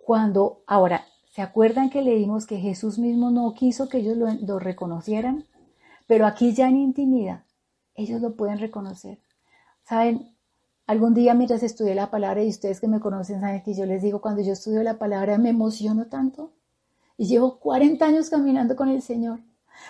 Cuando, 0.05 0.65
ahora, 0.67 1.07
¿se 1.31 1.41
acuerdan 1.41 1.89
que 1.89 2.03
leímos 2.03 2.47
que 2.47 2.59
Jesús 2.59 2.99
mismo 2.99 3.31
no 3.31 3.55
quiso 3.55 3.89
que 3.89 4.01
ellos 4.01 4.19
lo, 4.19 4.59
reconocieran? 4.59 5.47
Pero 6.07 6.27
aquí 6.27 6.53
ya 6.53 6.69
en 6.69 6.77
intimidad, 6.77 7.45
ellos 7.95 8.21
lo 8.21 8.37
pueden 8.37 8.59
reconocer. 8.59 9.19
¿Saben? 9.83 10.37
Algún 10.87 11.15
día 11.15 11.33
mientras 11.33 11.63
estudié 11.63 11.95
la 11.95 12.11
palabra 12.11 12.45
y 12.45 12.51
ustedes 12.51 12.81
que 12.83 12.89
me 12.89 13.01
conocen 13.01 13.41
saben 13.41 13.63
que 13.63 13.73
yo 13.73 13.87
les 13.87 14.03
digo, 14.03 14.21
cuando 14.21 14.43
yo 14.43 14.53
estudio 14.53 14.83
la 14.83 14.99
palabra 14.99 15.39
me 15.39 15.49
emociono 15.49 16.09
tanto 16.09 16.53
y 17.17 17.25
llevo 17.25 17.61
40 17.61 18.05
años 18.05 18.29
caminando 18.29 18.77
con 18.77 18.91
el 18.91 19.01
Señor. 19.01 19.41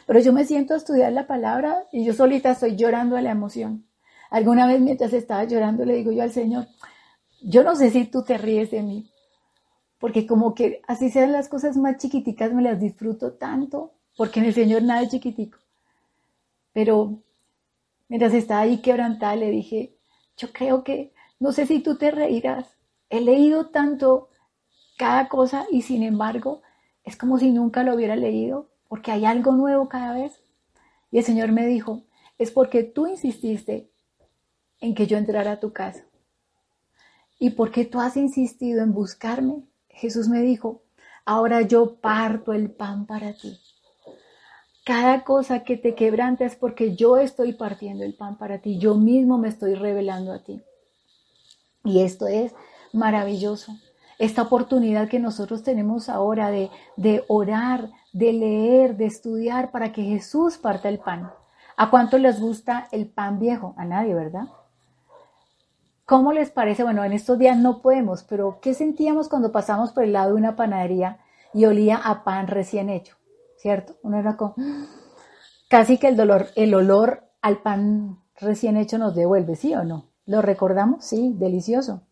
Pero 0.06 0.20
yo 0.20 0.32
me 0.32 0.44
siento 0.44 0.74
a 0.74 0.78
estudiar 0.78 1.12
la 1.12 1.26
palabra 1.26 1.84
y 1.92 2.04
yo 2.04 2.12
solita 2.12 2.52
estoy 2.52 2.76
llorando 2.76 3.16
a 3.16 3.22
la 3.22 3.30
emoción. 3.30 3.86
Alguna 4.30 4.66
vez 4.66 4.80
mientras 4.80 5.12
estaba 5.12 5.44
llorando 5.44 5.84
le 5.84 5.94
digo 5.94 6.12
yo 6.12 6.22
al 6.22 6.32
Señor, 6.32 6.66
yo 7.42 7.62
no 7.62 7.76
sé 7.76 7.90
si 7.90 8.04
tú 8.04 8.22
te 8.22 8.36
ríes 8.36 8.70
de 8.70 8.82
mí, 8.82 9.10
porque 9.98 10.26
como 10.26 10.54
que 10.54 10.82
así 10.86 11.10
sean 11.10 11.32
las 11.32 11.48
cosas 11.48 11.76
más 11.76 11.96
chiquiticas 11.98 12.52
me 12.52 12.62
las 12.62 12.80
disfruto 12.80 13.32
tanto, 13.32 13.92
porque 14.16 14.40
en 14.40 14.46
el 14.46 14.54
Señor 14.54 14.82
nada 14.82 15.02
es 15.02 15.10
chiquitico. 15.10 15.58
Pero 16.72 17.22
mientras 18.08 18.34
estaba 18.34 18.62
ahí 18.62 18.78
quebrantada 18.78 19.36
le 19.36 19.50
dije, 19.50 19.94
yo 20.36 20.52
creo 20.52 20.84
que, 20.84 21.12
no 21.40 21.52
sé 21.52 21.66
si 21.66 21.80
tú 21.80 21.96
te 21.96 22.10
reirás, 22.10 22.66
he 23.10 23.20
leído 23.20 23.68
tanto 23.68 24.28
cada 24.96 25.28
cosa 25.28 25.66
y 25.70 25.82
sin 25.82 26.02
embargo 26.02 26.62
es 27.04 27.16
como 27.16 27.38
si 27.38 27.50
nunca 27.50 27.82
lo 27.84 27.94
hubiera 27.94 28.16
leído, 28.16 28.68
porque 28.88 29.12
hay 29.12 29.24
algo 29.24 29.52
nuevo 29.52 29.88
cada 29.88 30.14
vez. 30.14 30.42
Y 31.10 31.18
el 31.18 31.24
Señor 31.24 31.52
me 31.52 31.66
dijo, 31.66 32.02
es 32.38 32.50
porque 32.50 32.82
tú 32.82 33.06
insististe 33.06 33.90
en 34.80 34.94
que 34.94 35.06
yo 35.06 35.16
entrara 35.16 35.52
a 35.52 35.60
tu 35.60 35.72
casa. 35.72 36.04
Y 37.38 37.50
porque 37.50 37.84
tú 37.84 38.00
has 38.00 38.16
insistido 38.16 38.82
en 38.82 38.92
buscarme, 38.92 39.62
Jesús 39.88 40.28
me 40.28 40.40
dijo, 40.40 40.82
ahora 41.24 41.62
yo 41.62 41.96
parto 41.96 42.52
el 42.52 42.70
pan 42.70 43.06
para 43.06 43.32
ti. 43.32 43.58
Cada 44.84 45.22
cosa 45.22 45.64
que 45.64 45.76
te 45.76 45.94
quebranta 45.94 46.44
es 46.44 46.56
porque 46.56 46.96
yo 46.96 47.18
estoy 47.18 47.52
partiendo 47.52 48.04
el 48.04 48.14
pan 48.14 48.38
para 48.38 48.58
ti, 48.58 48.78
yo 48.78 48.94
mismo 48.94 49.38
me 49.38 49.48
estoy 49.48 49.74
revelando 49.74 50.32
a 50.32 50.42
ti. 50.42 50.62
Y 51.84 52.02
esto 52.02 52.26
es 52.26 52.54
maravilloso 52.92 53.72
esta 54.18 54.42
oportunidad 54.42 55.08
que 55.08 55.20
nosotros 55.20 55.62
tenemos 55.62 56.08
ahora 56.08 56.50
de, 56.50 56.70
de 56.96 57.24
orar, 57.28 57.90
de 58.12 58.32
leer, 58.32 58.96
de 58.96 59.06
estudiar 59.06 59.70
para 59.70 59.92
que 59.92 60.02
Jesús 60.02 60.58
parta 60.58 60.88
el 60.88 60.98
pan. 60.98 61.30
¿A 61.76 61.90
cuánto 61.90 62.18
les 62.18 62.40
gusta 62.40 62.88
el 62.90 63.06
pan 63.06 63.38
viejo? 63.38 63.74
A 63.76 63.84
nadie, 63.84 64.14
¿verdad? 64.14 64.48
¿Cómo 66.04 66.32
les 66.32 66.50
parece? 66.50 66.84
Bueno, 66.84 67.04
en 67.04 67.12
estos 67.12 67.38
días 67.38 67.56
no 67.58 67.82
podemos, 67.82 68.24
pero 68.24 68.60
¿qué 68.62 68.74
sentíamos 68.74 69.28
cuando 69.28 69.52
pasamos 69.52 69.92
por 69.92 70.04
el 70.04 70.14
lado 70.14 70.30
de 70.30 70.36
una 70.36 70.56
panadería 70.56 71.18
y 71.52 71.66
olía 71.66 71.96
a 71.96 72.24
pan 72.24 72.46
recién 72.46 72.88
hecho? 72.88 73.16
¿Cierto? 73.58 73.96
Uno 74.02 74.18
era 74.18 74.36
como, 74.36 74.54
casi 75.68 75.98
que 75.98 76.08
el 76.08 76.16
dolor, 76.16 76.46
el 76.56 76.74
olor 76.74 77.24
al 77.42 77.58
pan 77.58 78.18
recién 78.40 78.76
hecho 78.76 78.98
nos 78.98 79.14
devuelve, 79.14 79.54
¿sí 79.54 79.74
o 79.74 79.84
no? 79.84 80.06
¿Lo 80.24 80.42
recordamos? 80.42 81.04
Sí, 81.04 81.34
delicioso. 81.36 82.02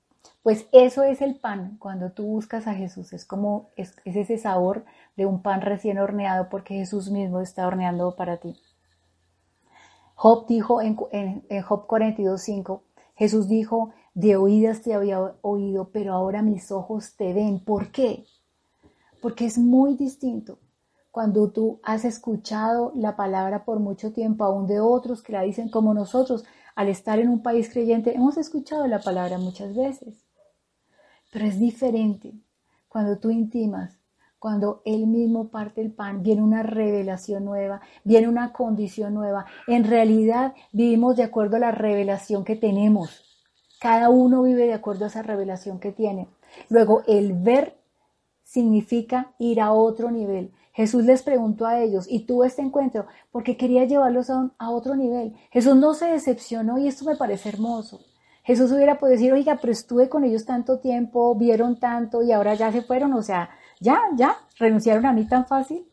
Pues 0.42 0.68
eso 0.72 1.02
es 1.02 1.22
el 1.22 1.36
pan. 1.36 1.76
Cuando 1.78 2.12
tú 2.12 2.24
buscas 2.24 2.66
a 2.66 2.74
Jesús, 2.74 3.12
es 3.12 3.24
como 3.24 3.70
es, 3.76 3.96
ese 4.04 4.38
sabor 4.38 4.84
de 5.16 5.26
un 5.26 5.42
pan 5.42 5.60
recién 5.60 5.98
horneado 5.98 6.48
porque 6.48 6.74
Jesús 6.74 7.10
mismo 7.10 7.40
está 7.40 7.66
horneando 7.66 8.14
para 8.16 8.36
ti. 8.38 8.56
Job 10.14 10.46
dijo 10.46 10.80
en, 10.80 10.96
en, 11.12 11.44
en 11.48 11.62
Job 11.62 11.86
42.5, 11.86 12.80
Jesús 13.16 13.48
dijo, 13.48 13.92
de 14.14 14.36
oídas 14.36 14.82
te 14.82 14.94
había 14.94 15.34
oído, 15.42 15.90
pero 15.90 16.14
ahora 16.14 16.42
mis 16.42 16.70
ojos 16.72 17.16
te 17.16 17.32
ven. 17.32 17.60
¿Por 17.60 17.90
qué? 17.90 18.24
Porque 19.20 19.46
es 19.46 19.58
muy 19.58 19.94
distinto 19.94 20.58
cuando 21.16 21.50
tú 21.50 21.80
has 21.82 22.04
escuchado 22.04 22.92
la 22.94 23.16
palabra 23.16 23.64
por 23.64 23.80
mucho 23.80 24.12
tiempo, 24.12 24.44
aún 24.44 24.66
de 24.66 24.80
otros 24.80 25.22
que 25.22 25.32
la 25.32 25.40
dicen 25.42 25.70
como 25.70 25.94
nosotros, 25.94 26.44
al 26.74 26.88
estar 26.88 27.18
en 27.18 27.30
un 27.30 27.42
país 27.42 27.70
creyente, 27.70 28.14
hemos 28.14 28.36
escuchado 28.36 28.86
la 28.86 29.00
palabra 29.00 29.38
muchas 29.38 29.74
veces. 29.74 30.26
Pero 31.32 31.46
es 31.46 31.58
diferente 31.58 32.34
cuando 32.88 33.18
tú 33.18 33.30
intimas, 33.30 33.98
cuando 34.46 34.80
Él 34.84 35.08
mismo 35.08 35.48
parte 35.48 35.80
el 35.80 35.90
pan, 35.90 36.22
viene 36.22 36.40
una 36.40 36.62
revelación 36.62 37.44
nueva, 37.44 37.80
viene 38.04 38.28
una 38.28 38.52
condición 38.52 39.12
nueva. 39.12 39.44
En 39.66 39.82
realidad 39.82 40.54
vivimos 40.70 41.16
de 41.16 41.24
acuerdo 41.24 41.56
a 41.56 41.58
la 41.58 41.72
revelación 41.72 42.44
que 42.44 42.54
tenemos. 42.54 43.24
Cada 43.80 44.08
uno 44.08 44.44
vive 44.44 44.66
de 44.66 44.74
acuerdo 44.74 45.04
a 45.04 45.08
esa 45.08 45.24
revelación 45.24 45.80
que 45.80 45.90
tiene. 45.90 46.28
Luego, 46.68 47.02
el 47.08 47.32
ver 47.32 47.76
significa 48.44 49.34
ir 49.40 49.60
a 49.60 49.72
otro 49.72 50.12
nivel. 50.12 50.52
Jesús 50.74 51.02
les 51.02 51.24
preguntó 51.24 51.66
a 51.66 51.80
ellos, 51.80 52.06
¿y 52.08 52.20
tuvo 52.20 52.44
este 52.44 52.62
encuentro? 52.62 53.06
Porque 53.32 53.56
quería 53.56 53.84
llevarlos 53.84 54.30
a, 54.30 54.70
otro 54.70 54.94
nivel. 54.94 55.34
Jesús 55.50 55.74
no 55.74 55.92
se 55.94 56.06
decepcionó 56.06 56.78
y 56.78 56.86
esto 56.86 57.04
me 57.04 57.16
parece 57.16 57.48
hermoso. 57.48 57.98
Jesús 58.44 58.70
hubiera 58.70 59.00
podido 59.00 59.16
decir, 59.18 59.32
oiga, 59.32 59.58
pero 59.60 59.72
estuve 59.72 60.08
con 60.08 60.22
ellos 60.22 60.44
tanto 60.44 60.78
tiempo, 60.78 61.34
vieron 61.34 61.80
tanto 61.80 62.22
y 62.22 62.30
ahora 62.30 62.54
ya 62.54 62.70
se 62.70 62.82
fueron, 62.82 63.12
o 63.14 63.22
sea, 63.22 63.50
ya, 63.80 64.00
ya, 64.16 64.36
renunciaron 64.58 65.06
a 65.06 65.12
mí 65.12 65.26
tan 65.26 65.46
fácil. 65.46 65.86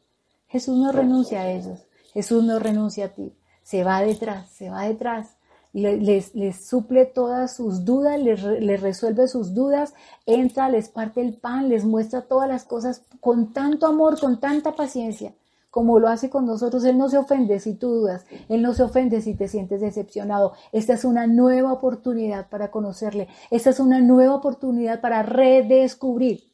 Jesús 0.47 0.77
no 0.77 0.91
renuncia 0.91 1.41
a 1.41 1.49
ellos, 1.49 1.87
Jesús 2.13 2.43
no 2.43 2.59
renuncia 2.59 3.05
a 3.05 3.09
ti, 3.09 3.35
se 3.63 3.83
va 3.83 4.01
detrás, 4.01 4.49
se 4.51 4.69
va 4.69 4.83
detrás, 4.83 5.35
les, 5.73 6.35
les 6.35 6.67
suple 6.67 7.05
todas 7.05 7.55
sus 7.55 7.83
dudas, 7.83 8.21
les, 8.21 8.43
les 8.43 8.79
resuelve 8.79 9.27
sus 9.27 9.55
dudas, 9.55 9.95
entra, 10.27 10.69
les 10.69 10.89
parte 10.89 11.21
el 11.21 11.35
pan, 11.35 11.69
les 11.69 11.83
muestra 11.83 12.21
todas 12.21 12.47
las 12.47 12.63
cosas 12.65 13.03
con 13.19 13.51
tanto 13.53 13.87
amor, 13.87 14.19
con 14.19 14.39
tanta 14.39 14.75
paciencia, 14.75 15.33
como 15.71 15.97
lo 15.97 16.07
hace 16.07 16.29
con 16.29 16.45
nosotros. 16.45 16.85
Él 16.85 16.99
no 16.99 17.09
se 17.09 17.17
ofende 17.17 17.59
si 17.59 17.73
tú 17.73 17.89
dudas, 17.89 18.27
Él 18.49 18.61
no 18.61 18.75
se 18.75 18.83
ofende 18.83 19.21
si 19.21 19.33
te 19.33 19.47
sientes 19.47 19.81
decepcionado. 19.81 20.53
Esta 20.71 20.93
es 20.93 21.03
una 21.03 21.25
nueva 21.25 21.73
oportunidad 21.73 22.47
para 22.49 22.69
conocerle, 22.69 23.27
esta 23.49 23.71
es 23.71 23.79
una 23.79 23.99
nueva 23.99 24.35
oportunidad 24.35 25.01
para 25.01 25.23
redescubrir. 25.23 26.52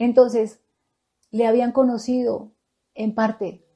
Entonces, 0.00 0.62
le 1.30 1.46
habían 1.46 1.72
conocido 1.72 2.52
en 2.94 3.14
parte, 3.14 3.66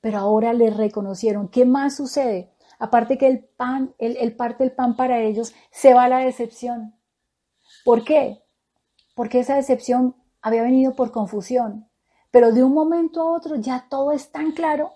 pero 0.00 0.18
ahora 0.18 0.52
le 0.52 0.68
reconocieron. 0.70 1.46
¿Qué 1.46 1.64
más 1.64 1.96
sucede? 1.96 2.52
Aparte 2.80 3.16
que 3.18 3.28
el 3.28 3.44
pan, 3.44 3.94
el, 3.98 4.34
parte 4.34 4.64
del 4.64 4.72
pan 4.72 4.96
para 4.96 5.20
ellos, 5.20 5.54
se 5.70 5.94
va 5.94 6.04
a 6.04 6.08
la 6.08 6.18
decepción. 6.18 6.96
¿Por 7.84 8.04
qué? 8.04 8.42
Porque 9.14 9.38
esa 9.38 9.54
decepción 9.54 10.16
había 10.42 10.64
venido 10.64 10.96
por 10.96 11.12
confusión. 11.12 11.88
Pero 12.32 12.50
de 12.50 12.64
un 12.64 12.74
momento 12.74 13.22
a 13.22 13.30
otro 13.30 13.54
ya 13.54 13.86
todo 13.88 14.10
es 14.10 14.32
tan 14.32 14.50
claro. 14.50 14.94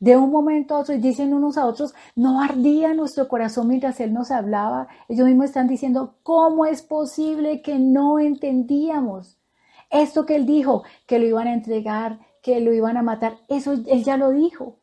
De 0.00 0.16
un 0.16 0.32
momento 0.32 0.74
a 0.74 0.80
otro, 0.80 0.96
y 0.96 0.98
dicen 0.98 1.32
unos 1.32 1.56
a 1.56 1.64
otros, 1.64 1.94
no 2.16 2.42
ardía 2.42 2.92
nuestro 2.92 3.28
corazón 3.28 3.68
mientras 3.68 4.00
Él 4.00 4.12
nos 4.12 4.32
hablaba. 4.32 4.88
Ellos 5.08 5.28
mismos 5.28 5.46
están 5.46 5.68
diciendo, 5.68 6.16
¿cómo 6.24 6.66
es 6.66 6.82
posible 6.82 7.62
que 7.62 7.78
no 7.78 8.18
entendíamos? 8.18 9.38
Esto 9.92 10.24
que 10.24 10.34
Él 10.34 10.46
dijo, 10.46 10.84
que 11.06 11.18
lo 11.18 11.26
iban 11.26 11.46
a 11.46 11.52
entregar, 11.52 12.18
que 12.42 12.60
lo 12.60 12.72
iban 12.72 12.96
a 12.96 13.02
matar, 13.02 13.38
eso 13.48 13.72
Él 13.72 14.02
ya 14.02 14.16
lo 14.16 14.30
dijo. 14.30 14.78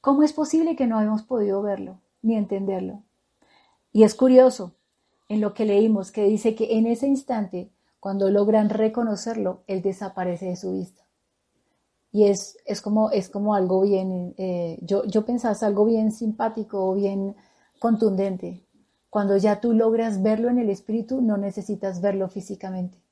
¿Cómo 0.00 0.22
es 0.22 0.32
posible 0.32 0.76
que 0.76 0.86
no 0.86 0.98
hayamos 0.98 1.22
podido 1.22 1.62
verlo 1.62 2.00
ni 2.22 2.34
entenderlo? 2.34 3.04
Y 3.92 4.02
es 4.02 4.14
curioso 4.14 4.74
en 5.28 5.42
lo 5.42 5.52
que 5.52 5.66
leímos 5.66 6.10
que 6.10 6.24
dice 6.24 6.54
que 6.54 6.78
en 6.78 6.86
ese 6.86 7.06
instante, 7.06 7.70
cuando 8.00 8.30
logran 8.30 8.70
reconocerlo, 8.70 9.62
Él 9.66 9.82
desaparece 9.82 10.46
de 10.46 10.56
su 10.56 10.72
vista. 10.72 11.02
Y 12.10 12.24
es, 12.24 12.56
es, 12.64 12.80
como, 12.80 13.10
es 13.10 13.28
como 13.28 13.54
algo 13.54 13.82
bien, 13.82 14.34
eh, 14.38 14.78
yo, 14.80 15.04
yo 15.04 15.26
pensaba, 15.26 15.54
algo 15.66 15.84
bien 15.84 16.12
simpático 16.12 16.90
o 16.90 16.94
bien 16.94 17.36
contundente. 17.78 18.64
Cuando 19.10 19.36
ya 19.36 19.60
tú 19.60 19.74
logras 19.74 20.22
verlo 20.22 20.48
en 20.48 20.58
el 20.58 20.70
espíritu, 20.70 21.20
no 21.20 21.36
necesitas 21.36 22.00
verlo 22.00 22.28
físicamente. 22.28 23.03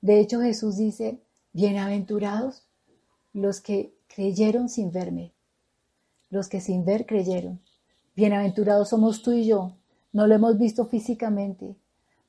De 0.00 0.20
hecho, 0.20 0.40
Jesús 0.40 0.76
dice, 0.76 1.20
bienaventurados 1.52 2.64
los 3.32 3.60
que 3.60 3.94
creyeron 4.06 4.68
sin 4.68 4.92
verme, 4.92 5.32
los 6.30 6.48
que 6.48 6.60
sin 6.60 6.84
ver 6.84 7.04
creyeron. 7.04 7.60
Bienaventurados 8.14 8.90
somos 8.90 9.22
tú 9.22 9.32
y 9.32 9.46
yo, 9.46 9.76
no 10.12 10.26
lo 10.26 10.34
hemos 10.34 10.56
visto 10.58 10.86
físicamente, 10.86 11.76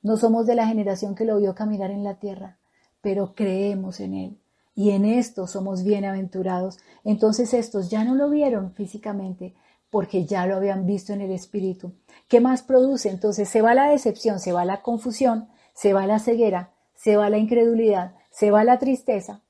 no 0.02 0.16
somos 0.16 0.46
de 0.46 0.56
la 0.56 0.66
generación 0.66 1.14
que 1.14 1.24
lo 1.24 1.38
vio 1.38 1.54
caminar 1.54 1.90
en 1.90 2.02
la 2.02 2.18
tierra, 2.18 2.58
pero 3.00 3.34
creemos 3.34 4.00
en 4.00 4.14
él 4.14 4.40
y 4.74 4.90
en 4.90 5.04
esto 5.04 5.46
somos 5.46 5.84
bienaventurados. 5.84 6.78
Entonces 7.04 7.54
estos 7.54 7.90
ya 7.90 8.04
no 8.04 8.14
lo 8.14 8.30
vieron 8.30 8.72
físicamente 8.72 9.54
porque 9.90 10.24
ya 10.24 10.46
lo 10.46 10.56
habían 10.56 10.86
visto 10.86 11.12
en 11.12 11.20
el 11.20 11.32
espíritu. 11.32 11.92
¿Qué 12.28 12.40
más 12.40 12.62
produce? 12.62 13.10
Entonces 13.10 13.48
se 13.48 13.62
va 13.62 13.74
la 13.74 13.90
decepción, 13.90 14.40
se 14.40 14.52
va 14.52 14.64
la 14.64 14.82
confusión, 14.82 15.48
se 15.74 15.92
va 15.92 16.06
la 16.06 16.18
ceguera, 16.18 16.72
se 17.00 17.16
va 17.16 17.30
la 17.30 17.38
incredulidad, 17.38 18.14
se 18.28 18.50
va 18.50 18.62
la 18.62 18.78
tristeza. 18.78 19.40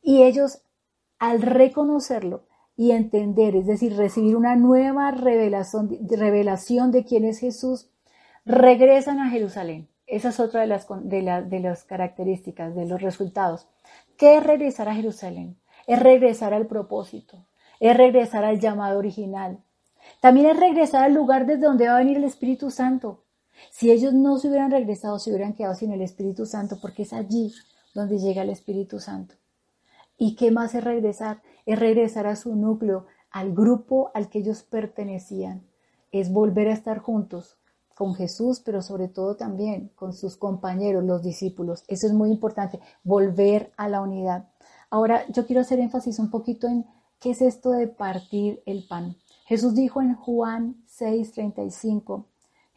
Y 0.00 0.22
ellos 0.22 0.62
al 1.18 1.42
reconocerlo 1.42 2.44
y 2.76 2.92
entender, 2.92 3.56
es 3.56 3.66
decir, 3.66 3.96
recibir 3.96 4.36
una 4.36 4.54
nueva 4.54 5.10
revelación, 5.10 5.88
de 6.92 7.04
quién 7.04 7.24
es 7.24 7.40
Jesús, 7.40 7.90
regresan 8.44 9.18
a 9.18 9.30
Jerusalén. 9.30 9.88
Esa 10.06 10.28
es 10.28 10.38
otra 10.38 10.60
de 10.60 10.68
las, 10.68 10.86
de 10.88 11.60
las 11.60 11.82
características, 11.82 12.72
de 12.76 12.86
los 12.86 13.02
resultados. 13.02 13.66
¿Qué 14.16 14.36
es 14.36 14.44
regresar 14.44 14.88
a 14.88 14.94
Jerusalén? 14.94 15.58
Es 15.88 15.98
regresar 15.98 16.54
al 16.54 16.68
propósito, 16.68 17.48
es 17.80 17.96
regresar 17.96 18.44
al 18.44 18.60
llamado 18.60 19.00
original. 19.00 19.58
También 20.20 20.46
es 20.46 20.60
regresar 20.60 21.02
al 21.02 21.14
lugar 21.14 21.46
desde 21.46 21.66
donde 21.66 21.88
va 21.88 21.96
a 21.96 21.98
venir 21.98 22.18
el 22.18 22.24
Espíritu 22.24 22.70
Santo. 22.70 23.24
Si 23.70 23.90
ellos 23.90 24.14
no 24.14 24.38
se 24.38 24.48
hubieran 24.48 24.70
regresado, 24.70 25.18
se 25.18 25.30
hubieran 25.30 25.54
quedado 25.54 25.74
sin 25.74 25.92
el 25.92 26.02
Espíritu 26.02 26.46
Santo, 26.46 26.78
porque 26.80 27.02
es 27.02 27.12
allí 27.12 27.52
donde 27.94 28.18
llega 28.18 28.42
el 28.42 28.50
Espíritu 28.50 29.00
Santo. 29.00 29.34
¿Y 30.16 30.34
qué 30.34 30.50
más 30.50 30.74
es 30.74 30.84
regresar? 30.84 31.42
Es 31.64 31.78
regresar 31.78 32.26
a 32.26 32.36
su 32.36 32.56
núcleo, 32.56 33.06
al 33.30 33.54
grupo 33.54 34.10
al 34.14 34.28
que 34.28 34.40
ellos 34.40 34.62
pertenecían. 34.62 35.62
Es 36.10 36.32
volver 36.32 36.68
a 36.68 36.72
estar 36.72 36.98
juntos 36.98 37.58
con 37.94 38.14
Jesús, 38.14 38.60
pero 38.64 38.80
sobre 38.80 39.08
todo 39.08 39.36
también 39.36 39.90
con 39.94 40.12
sus 40.12 40.36
compañeros, 40.36 41.04
los 41.04 41.22
discípulos. 41.22 41.84
Eso 41.88 42.06
es 42.06 42.12
muy 42.12 42.30
importante, 42.30 42.80
volver 43.02 43.72
a 43.76 43.88
la 43.88 44.00
unidad. 44.00 44.48
Ahora, 44.90 45.26
yo 45.28 45.46
quiero 45.46 45.62
hacer 45.62 45.80
énfasis 45.80 46.18
un 46.18 46.30
poquito 46.30 46.68
en 46.68 46.86
qué 47.20 47.30
es 47.30 47.42
esto 47.42 47.70
de 47.70 47.88
partir 47.88 48.62
el 48.66 48.86
pan. 48.86 49.16
Jesús 49.46 49.74
dijo 49.74 50.00
en 50.00 50.14
Juan 50.14 50.76
6:35, 50.86 52.26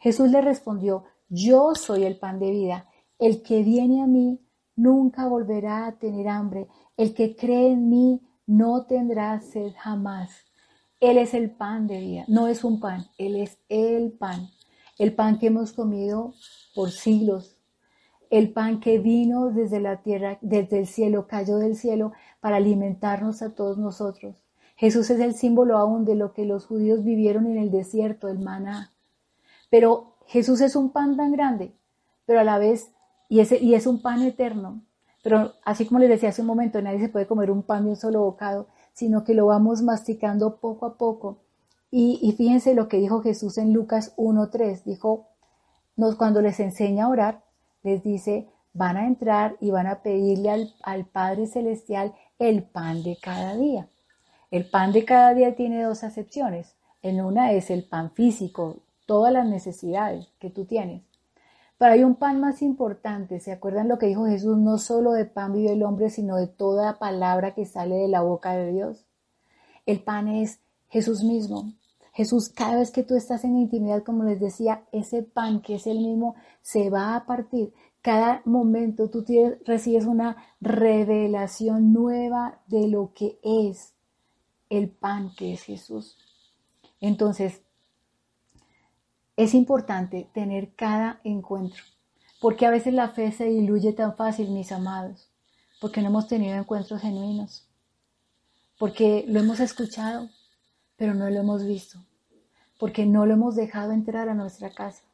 Jesús 0.02 0.30
le 0.30 0.42
respondió, 0.42 1.04
yo 1.30 1.74
soy 1.74 2.04
el 2.04 2.18
pan 2.18 2.38
de 2.38 2.50
vida. 2.50 2.86
El 3.18 3.42
que 3.42 3.62
viene 3.62 4.02
a 4.02 4.06
mí 4.06 4.38
nunca 4.76 5.26
volverá 5.26 5.86
a 5.86 5.98
tener 5.98 6.28
hambre. 6.28 6.68
El 6.98 7.14
que 7.14 7.34
cree 7.34 7.72
en 7.72 7.88
mí 7.88 8.20
no 8.46 8.84
tendrá 8.84 9.40
sed 9.40 9.72
jamás. 9.78 10.30
Él 11.00 11.16
es 11.16 11.32
el 11.32 11.50
pan 11.50 11.86
de 11.86 11.98
vida. 12.00 12.24
No 12.28 12.48
es 12.48 12.62
un 12.64 12.80
pan, 12.80 13.06
Él 13.16 13.36
es 13.36 13.58
el 13.70 14.12
pan 14.12 14.50
el 14.98 15.14
pan 15.14 15.38
que 15.38 15.48
hemos 15.48 15.72
comido 15.72 16.34
por 16.74 16.90
siglos, 16.90 17.58
el 18.30 18.52
pan 18.52 18.80
que 18.80 18.98
vino 18.98 19.50
desde 19.50 19.80
la 19.80 20.02
tierra, 20.02 20.38
desde 20.40 20.78
el 20.78 20.86
cielo, 20.86 21.26
cayó 21.26 21.56
del 21.56 21.76
cielo 21.76 22.12
para 22.40 22.56
alimentarnos 22.56 23.42
a 23.42 23.54
todos 23.54 23.78
nosotros. 23.78 24.44
Jesús 24.76 25.10
es 25.10 25.20
el 25.20 25.34
símbolo 25.34 25.76
aún 25.76 26.04
de 26.04 26.14
lo 26.14 26.32
que 26.32 26.44
los 26.44 26.66
judíos 26.66 27.04
vivieron 27.04 27.46
en 27.46 27.58
el 27.58 27.70
desierto, 27.70 28.28
el 28.28 28.38
maná. 28.38 28.92
Pero 29.72 30.18
Jesús 30.26 30.60
es 30.60 30.76
un 30.76 30.90
pan 30.90 31.16
tan 31.16 31.32
grande, 31.32 31.72
pero 32.26 32.40
a 32.40 32.44
la 32.44 32.58
vez, 32.58 32.92
y 33.30 33.40
es, 33.40 33.50
y 33.50 33.74
es 33.74 33.86
un 33.86 34.02
pan 34.02 34.22
eterno. 34.22 34.82
Pero 35.24 35.54
así 35.64 35.86
como 35.86 35.98
les 35.98 36.10
decía 36.10 36.28
hace 36.28 36.42
un 36.42 36.48
momento, 36.48 36.82
nadie 36.82 37.00
se 37.00 37.08
puede 37.08 37.26
comer 37.26 37.50
un 37.50 37.62
pan 37.62 37.84
de 37.84 37.90
un 37.90 37.96
solo 37.96 38.20
bocado, 38.20 38.66
sino 38.92 39.24
que 39.24 39.32
lo 39.32 39.46
vamos 39.46 39.80
masticando 39.80 40.58
poco 40.58 40.84
a 40.84 40.98
poco 40.98 41.38
y, 41.94 42.32
fíjense 42.38 42.74
lo 42.74 42.88
que 42.88 42.96
dijo 42.96 43.20
Jesús 43.20 43.58
en 43.58 43.74
Lucas 43.74 44.16
1.3. 44.16 44.82
Dijo, 44.84 45.26
nos, 45.94 46.16
cuando 46.16 46.40
les 46.40 46.58
enseña 46.58 47.04
a 47.04 47.08
orar, 47.10 47.42
les 47.82 48.02
dice, 48.02 48.48
van 48.72 48.96
a 48.96 49.06
entrar 49.06 49.58
y 49.60 49.70
van 49.70 49.86
a 49.86 50.02
pedirle 50.02 50.48
al, 50.48 50.74
al 50.82 51.04
Padre 51.04 51.46
Celestial 51.46 52.14
el 52.38 52.62
pan 52.62 53.02
de 53.02 53.18
cada 53.20 53.54
día. 53.56 53.88
El 54.50 54.70
pan 54.70 54.92
de 54.92 55.04
cada 55.04 55.34
día 55.34 55.54
tiene 55.54 55.82
dos 55.82 56.02
acepciones. 56.02 56.76
En 57.02 57.20
una 57.22 57.52
es 57.52 57.70
el 57.70 57.84
pan 57.84 58.10
físico, 58.12 58.78
todas 59.06 59.32
las 59.32 59.46
necesidades 59.46 60.28
que 60.38 60.50
tú 60.50 60.64
tienes. 60.64 61.02
Pero 61.78 61.94
hay 61.94 62.04
un 62.04 62.14
pan 62.14 62.40
más 62.40 62.62
importante. 62.62 63.40
¿Se 63.40 63.50
acuerdan 63.50 63.88
lo 63.88 63.98
que 63.98 64.06
dijo 64.06 64.26
Jesús? 64.26 64.56
No 64.56 64.78
solo 64.78 65.12
de 65.12 65.24
pan 65.24 65.52
vive 65.52 65.72
el 65.72 65.82
hombre, 65.82 66.10
sino 66.10 66.36
de 66.36 66.46
toda 66.46 66.98
palabra 66.98 67.54
que 67.54 67.66
sale 67.66 67.96
de 67.96 68.08
la 68.08 68.22
boca 68.22 68.52
de 68.52 68.72
Dios. 68.72 69.04
El 69.84 70.00
pan 70.00 70.28
es 70.28 70.60
Jesús 70.88 71.24
mismo. 71.24 71.72
Jesús, 72.12 72.50
cada 72.50 72.76
vez 72.76 72.90
que 72.90 73.02
tú 73.02 73.16
estás 73.16 73.42
en 73.44 73.56
intimidad, 73.56 74.04
como 74.04 74.22
les 74.24 74.38
decía, 74.38 74.84
ese 74.92 75.22
pan 75.22 75.62
que 75.62 75.76
es 75.76 75.86
el 75.86 75.98
mismo 75.98 76.34
se 76.60 76.90
va 76.90 77.16
a 77.16 77.24
partir. 77.24 77.72
Cada 78.02 78.42
momento 78.44 79.08
tú 79.08 79.24
recibes 79.64 80.04
una 80.04 80.36
revelación 80.60 81.92
nueva 81.92 82.60
de 82.66 82.88
lo 82.88 83.12
que 83.14 83.38
es 83.42 83.94
el 84.68 84.90
pan 84.90 85.32
que 85.36 85.54
es 85.54 85.62
Jesús. 85.62 86.18
Entonces, 87.00 87.61
es 89.36 89.54
importante 89.54 90.28
tener 90.34 90.74
cada 90.74 91.20
encuentro, 91.24 91.82
porque 92.40 92.66
a 92.66 92.70
veces 92.70 92.94
la 92.94 93.08
fe 93.08 93.32
se 93.32 93.44
diluye 93.46 93.92
tan 93.92 94.16
fácil, 94.16 94.50
mis 94.50 94.72
amados, 94.72 95.30
porque 95.80 96.00
no 96.00 96.08
hemos 96.08 96.28
tenido 96.28 96.56
encuentros 96.56 97.00
genuinos, 97.00 97.66
porque 98.78 99.24
lo 99.28 99.40
hemos 99.40 99.60
escuchado, 99.60 100.28
pero 100.96 101.14
no 101.14 101.28
lo 101.30 101.40
hemos 101.40 101.64
visto, 101.64 101.98
porque 102.78 103.06
no 103.06 103.26
lo 103.26 103.34
hemos 103.34 103.56
dejado 103.56 103.92
entrar 103.92 104.28
a 104.28 104.34
nuestra 104.34 104.70
casa. 104.70 105.04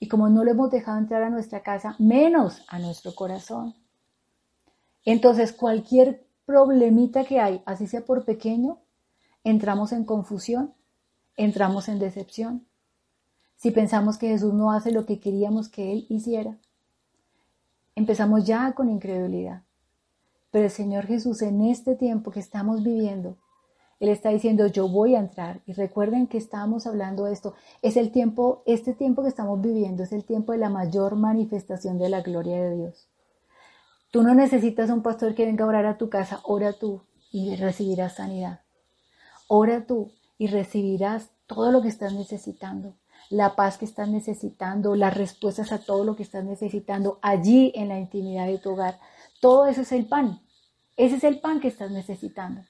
Y 0.00 0.08
como 0.08 0.28
no 0.28 0.44
lo 0.44 0.50
hemos 0.50 0.70
dejado 0.70 0.98
entrar 0.98 1.22
a 1.22 1.30
nuestra 1.30 1.62
casa, 1.62 1.94
menos 1.98 2.62
a 2.68 2.78
nuestro 2.78 3.14
corazón. 3.14 3.74
Entonces, 5.04 5.52
cualquier 5.52 6.26
problemita 6.44 7.24
que 7.24 7.40
hay, 7.40 7.62
así 7.64 7.86
sea 7.86 8.04
por 8.04 8.24
pequeño, 8.24 8.78
entramos 9.44 9.92
en 9.92 10.04
confusión, 10.04 10.74
entramos 11.36 11.88
en 11.88 11.98
decepción. 11.98 12.66
Si 13.64 13.70
pensamos 13.70 14.18
que 14.18 14.28
Jesús 14.28 14.52
no 14.52 14.72
hace 14.72 14.92
lo 14.92 15.06
que 15.06 15.20
queríamos 15.20 15.70
que 15.70 15.90
Él 15.90 16.04
hiciera, 16.10 16.58
empezamos 17.94 18.44
ya 18.44 18.72
con 18.72 18.90
incredulidad. 18.90 19.62
Pero 20.50 20.66
el 20.66 20.70
Señor 20.70 21.06
Jesús 21.06 21.40
en 21.40 21.62
este 21.62 21.94
tiempo 21.94 22.30
que 22.30 22.40
estamos 22.40 22.82
viviendo 22.82 23.38
él 24.00 24.10
está 24.10 24.28
diciendo, 24.28 24.66
yo 24.66 24.86
voy 24.86 25.14
a 25.14 25.18
entrar. 25.20 25.62
Y 25.64 25.72
recuerden 25.72 26.26
que 26.26 26.36
estábamos 26.36 26.86
hablando 26.86 27.24
de 27.24 27.32
esto. 27.32 27.54
Es 27.80 27.96
el 27.96 28.10
tiempo, 28.10 28.62
este 28.66 28.92
tiempo 28.92 29.22
que 29.22 29.30
estamos 29.30 29.62
viviendo 29.62 30.02
es 30.02 30.12
el 30.12 30.24
tiempo 30.24 30.52
de 30.52 30.58
la 30.58 30.68
mayor 30.68 31.16
manifestación 31.16 31.96
de 31.96 32.10
la 32.10 32.20
gloria 32.20 32.60
de 32.60 32.76
Dios. 32.76 33.08
Tú 34.10 34.22
no 34.22 34.34
necesitas 34.34 34.90
un 34.90 35.00
pastor 35.00 35.34
que 35.34 35.46
venga 35.46 35.64
a 35.64 35.68
orar 35.68 35.86
a 35.86 35.96
tu 35.96 36.10
casa, 36.10 36.40
ora 36.44 36.74
tú 36.74 37.00
y 37.32 37.56
recibirás 37.56 38.16
sanidad. 38.16 38.60
Ora 39.48 39.86
tú 39.86 40.12
y 40.36 40.48
recibirás 40.48 41.30
todo 41.46 41.72
lo 41.72 41.80
que 41.80 41.88
estás 41.88 42.12
necesitando, 42.12 42.94
la 43.34 43.56
paz 43.56 43.78
que 43.78 43.84
estás 43.84 44.08
necesitando, 44.08 44.94
las 44.94 45.12
respuestas 45.12 45.72
a 45.72 45.78
todo 45.78 46.04
lo 46.04 46.14
que 46.14 46.22
estás 46.22 46.44
necesitando 46.44 47.18
allí 47.20 47.72
en 47.74 47.88
la 47.88 47.98
intimidad 47.98 48.46
de 48.46 48.58
tu 48.58 48.70
hogar. 48.70 49.00
Todo 49.40 49.66
eso 49.66 49.80
es 49.80 49.90
el 49.90 50.06
pan. 50.06 50.40
Ese 50.96 51.16
es 51.16 51.24
el 51.24 51.40
pan 51.40 51.58
que 51.58 51.66
estás 51.66 51.90
necesitando. 51.90 52.62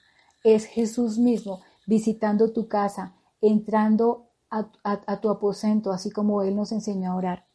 Es 0.42 0.64
Jesús 0.64 1.18
mismo 1.18 1.60
visitando 1.86 2.50
tu 2.54 2.66
casa, 2.66 3.14
entrando 3.42 4.30
a, 4.48 5.20
tu 5.20 5.28
aposento, 5.28 5.92
así 5.92 6.10
como 6.10 6.42
Él 6.42 6.56
nos 6.56 6.72
enseñó 6.72 7.12
a 7.12 7.16
orar. 7.16 7.46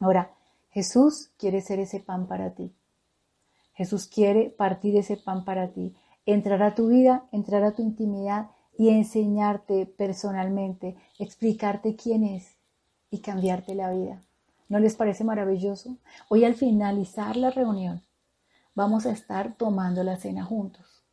Ahora, 0.00 0.32
Jesús 0.70 1.30
quiere 1.36 1.60
ser 1.60 1.78
ese 1.78 2.00
pan 2.00 2.26
para 2.26 2.54
ti. 2.54 2.72
Jesús 3.74 4.06
quiere 4.06 4.48
partir 4.48 4.96
ese 4.96 5.18
pan 5.18 5.44
para 5.44 5.72
ti, 5.72 5.94
entrar 6.24 6.62
a 6.62 6.74
tu 6.74 6.88
vida, 6.88 7.28
entrar 7.32 7.64
a 7.64 7.72
tu 7.72 7.82
intimidad 7.82 8.48
y 8.78 8.90
enseñarte 8.90 9.84
personalmente, 9.84 10.96
explicarte 11.18 11.96
quién 11.96 12.22
es 12.22 12.56
y 13.10 13.18
cambiarte 13.18 13.74
la 13.74 13.90
vida. 13.90 14.22
¿No 14.68 14.78
les 14.78 14.94
parece 14.94 15.24
maravilloso? 15.24 15.98
Hoy 16.28 16.44
al 16.44 16.54
finalizar 16.54 17.36
la 17.36 17.50
reunión 17.50 18.02
vamos 18.74 19.04
a 19.04 19.10
estar 19.10 19.56
tomando 19.56 20.04
la 20.04 20.16
cena 20.16 20.44
juntos. 20.44 21.04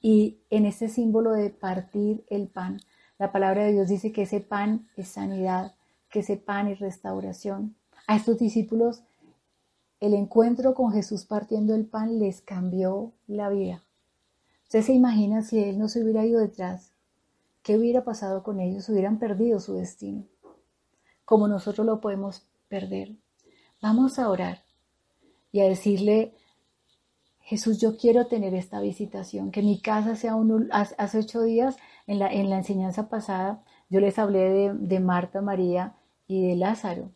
Y 0.00 0.40
en 0.48 0.64
este 0.64 0.88
símbolo 0.88 1.32
de 1.32 1.50
partir 1.50 2.24
el 2.28 2.48
pan, 2.48 2.80
la 3.18 3.30
palabra 3.32 3.64
de 3.64 3.72
Dios 3.72 3.88
dice 3.88 4.10
que 4.10 4.22
ese 4.22 4.40
pan 4.40 4.88
es 4.96 5.08
sanidad, 5.08 5.74
que 6.08 6.20
ese 6.20 6.38
pan 6.38 6.68
es 6.68 6.78
restauración. 6.78 7.76
A 8.06 8.16
estos 8.16 8.38
discípulos 8.38 9.02
el 10.00 10.14
encuentro 10.14 10.74
con 10.74 10.92
Jesús 10.92 11.26
partiendo 11.26 11.74
el 11.74 11.84
pan 11.84 12.18
les 12.18 12.40
cambió 12.40 13.12
la 13.26 13.50
vida. 13.50 13.82
Usted 14.68 14.82
se 14.82 14.92
imagina 14.92 15.40
si 15.40 15.64
Él 15.64 15.78
no 15.78 15.88
se 15.88 16.02
hubiera 16.02 16.26
ido 16.26 16.40
detrás, 16.40 16.92
¿qué 17.62 17.78
hubiera 17.78 18.04
pasado 18.04 18.42
con 18.42 18.60
ellos? 18.60 18.86
Hubieran 18.90 19.18
perdido 19.18 19.60
su 19.60 19.72
destino, 19.72 20.26
como 21.24 21.48
nosotros 21.48 21.86
lo 21.86 22.02
podemos 22.02 22.46
perder. 22.68 23.16
Vamos 23.80 24.18
a 24.18 24.28
orar 24.28 24.58
y 25.52 25.60
a 25.60 25.64
decirle, 25.64 26.34
Jesús, 27.40 27.80
yo 27.80 27.96
quiero 27.96 28.26
tener 28.26 28.52
esta 28.52 28.82
visitación, 28.82 29.52
que 29.52 29.62
mi 29.62 29.80
casa 29.80 30.16
sea 30.16 30.34
un... 30.34 30.68
Hace 30.70 31.18
ocho 31.18 31.40
días, 31.40 31.78
en 32.06 32.18
la, 32.18 32.30
en 32.30 32.50
la 32.50 32.58
enseñanza 32.58 33.08
pasada, 33.08 33.64
yo 33.88 34.00
les 34.00 34.18
hablé 34.18 34.50
de, 34.50 34.74
de 34.74 35.00
Marta, 35.00 35.40
María 35.40 35.96
y 36.26 36.46
de 36.46 36.56
Lázaro 36.56 37.10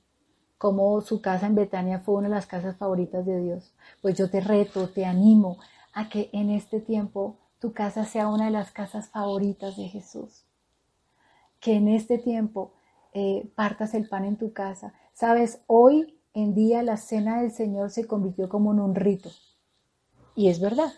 como 0.57 1.01
su 1.03 1.21
casa 1.21 1.47
en 1.49 1.57
Betania 1.57 1.99
fue 1.99 2.15
una 2.15 2.29
de 2.29 2.37
las 2.37 2.47
casas 2.47 2.77
favoritas 2.77 3.27
de 3.27 3.41
Dios. 3.41 3.75
Pues 4.01 4.17
yo 4.17 4.31
te 4.31 4.41
reto, 4.41 4.89
te 4.89 5.05
animo 5.05 5.59
a 5.93 6.09
que 6.09 6.31
en 6.33 6.51
este 6.51 6.81
tiempo 6.81 7.42
tu 7.63 7.73
casa 7.73 8.05
sea 8.05 8.27
una 8.27 8.47
de 8.47 8.51
las 8.51 8.73
casas 8.73 9.09
favoritas 9.09 9.77
de 9.77 9.87
Jesús. 9.89 10.45
Que 11.61 11.75
en 11.75 11.87
este 11.87 12.19
tiempo 12.19 12.73
eh, 13.15 13.53
partas 13.55 13.95
el 13.95 14.09
pan 14.09 14.25
en 14.25 14.37
tu 14.37 14.53
casa. 14.53 14.95
Sabes, 15.13 15.61
hoy 15.69 16.19
en 16.35 16.55
día 16.55 16.83
la 16.83 16.97
cena 16.97 17.41
del 17.41 17.53
Señor 17.53 17.91
se 17.91 18.09
convirtió 18.09 18.49
como 18.49 18.73
en 18.73 18.81
un 18.81 18.97
rito. 18.97 19.31
Y 20.35 20.49
es 20.49 20.61
verdad. 20.61 20.93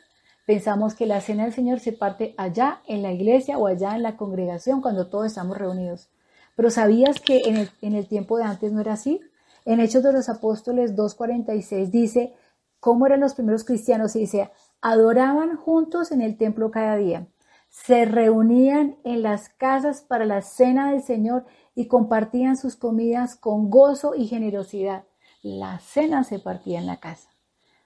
Pensamos 0.46 0.94
que 0.94 1.04
la 1.04 1.20
cena 1.20 1.44
del 1.44 1.52
Señor 1.52 1.80
se 1.80 1.92
parte 1.92 2.34
allá 2.38 2.80
en 2.86 3.02
la 3.02 3.12
iglesia 3.12 3.58
o 3.58 3.66
allá 3.66 3.94
en 3.94 4.02
la 4.02 4.16
congregación 4.16 4.80
cuando 4.80 5.08
todos 5.08 5.26
estamos 5.26 5.58
reunidos. 5.58 6.08
Pero 6.56 6.70
¿sabías 6.70 7.20
que 7.20 7.42
en 7.44 7.94
el, 7.94 8.08
tiempo 8.08 8.38
de 8.38 8.44
antes 8.44 8.72
no 8.72 8.80
era 8.80 8.94
así? 8.94 9.20
En 9.66 9.80
Hechos 9.80 10.02
de 10.02 10.14
los 10.14 10.30
Apóstoles 10.30 10.96
2.46 10.96 11.90
dice, 11.90 12.34
¿cómo 12.80 13.04
eran 13.04 13.20
los 13.20 13.34
primeros 13.34 13.64
cristianos? 13.64 14.16
Y 14.16 14.20
dice, 14.20 14.50
adoraban 14.84 15.56
juntos 15.56 16.12
en 16.12 16.20
el 16.20 16.36
templo 16.36 16.70
cada 16.70 16.96
día, 16.96 17.26
se 17.68 18.04
reunían 18.04 18.96
en 19.02 19.22
las 19.22 19.48
casas 19.48 20.02
para 20.02 20.24
la 20.24 20.42
cena 20.42 20.92
del 20.92 21.02
Señor 21.02 21.44
y 21.74 21.88
compartían 21.88 22.56
sus 22.56 22.76
comidas 22.76 23.34
con 23.34 23.70
gozo 23.70 24.14
y 24.14 24.28
generosidad. 24.28 25.04
La 25.42 25.80
cena 25.80 26.22
se 26.22 26.38
partía 26.38 26.78
en 26.78 26.86
la 26.86 27.00
casa. 27.00 27.30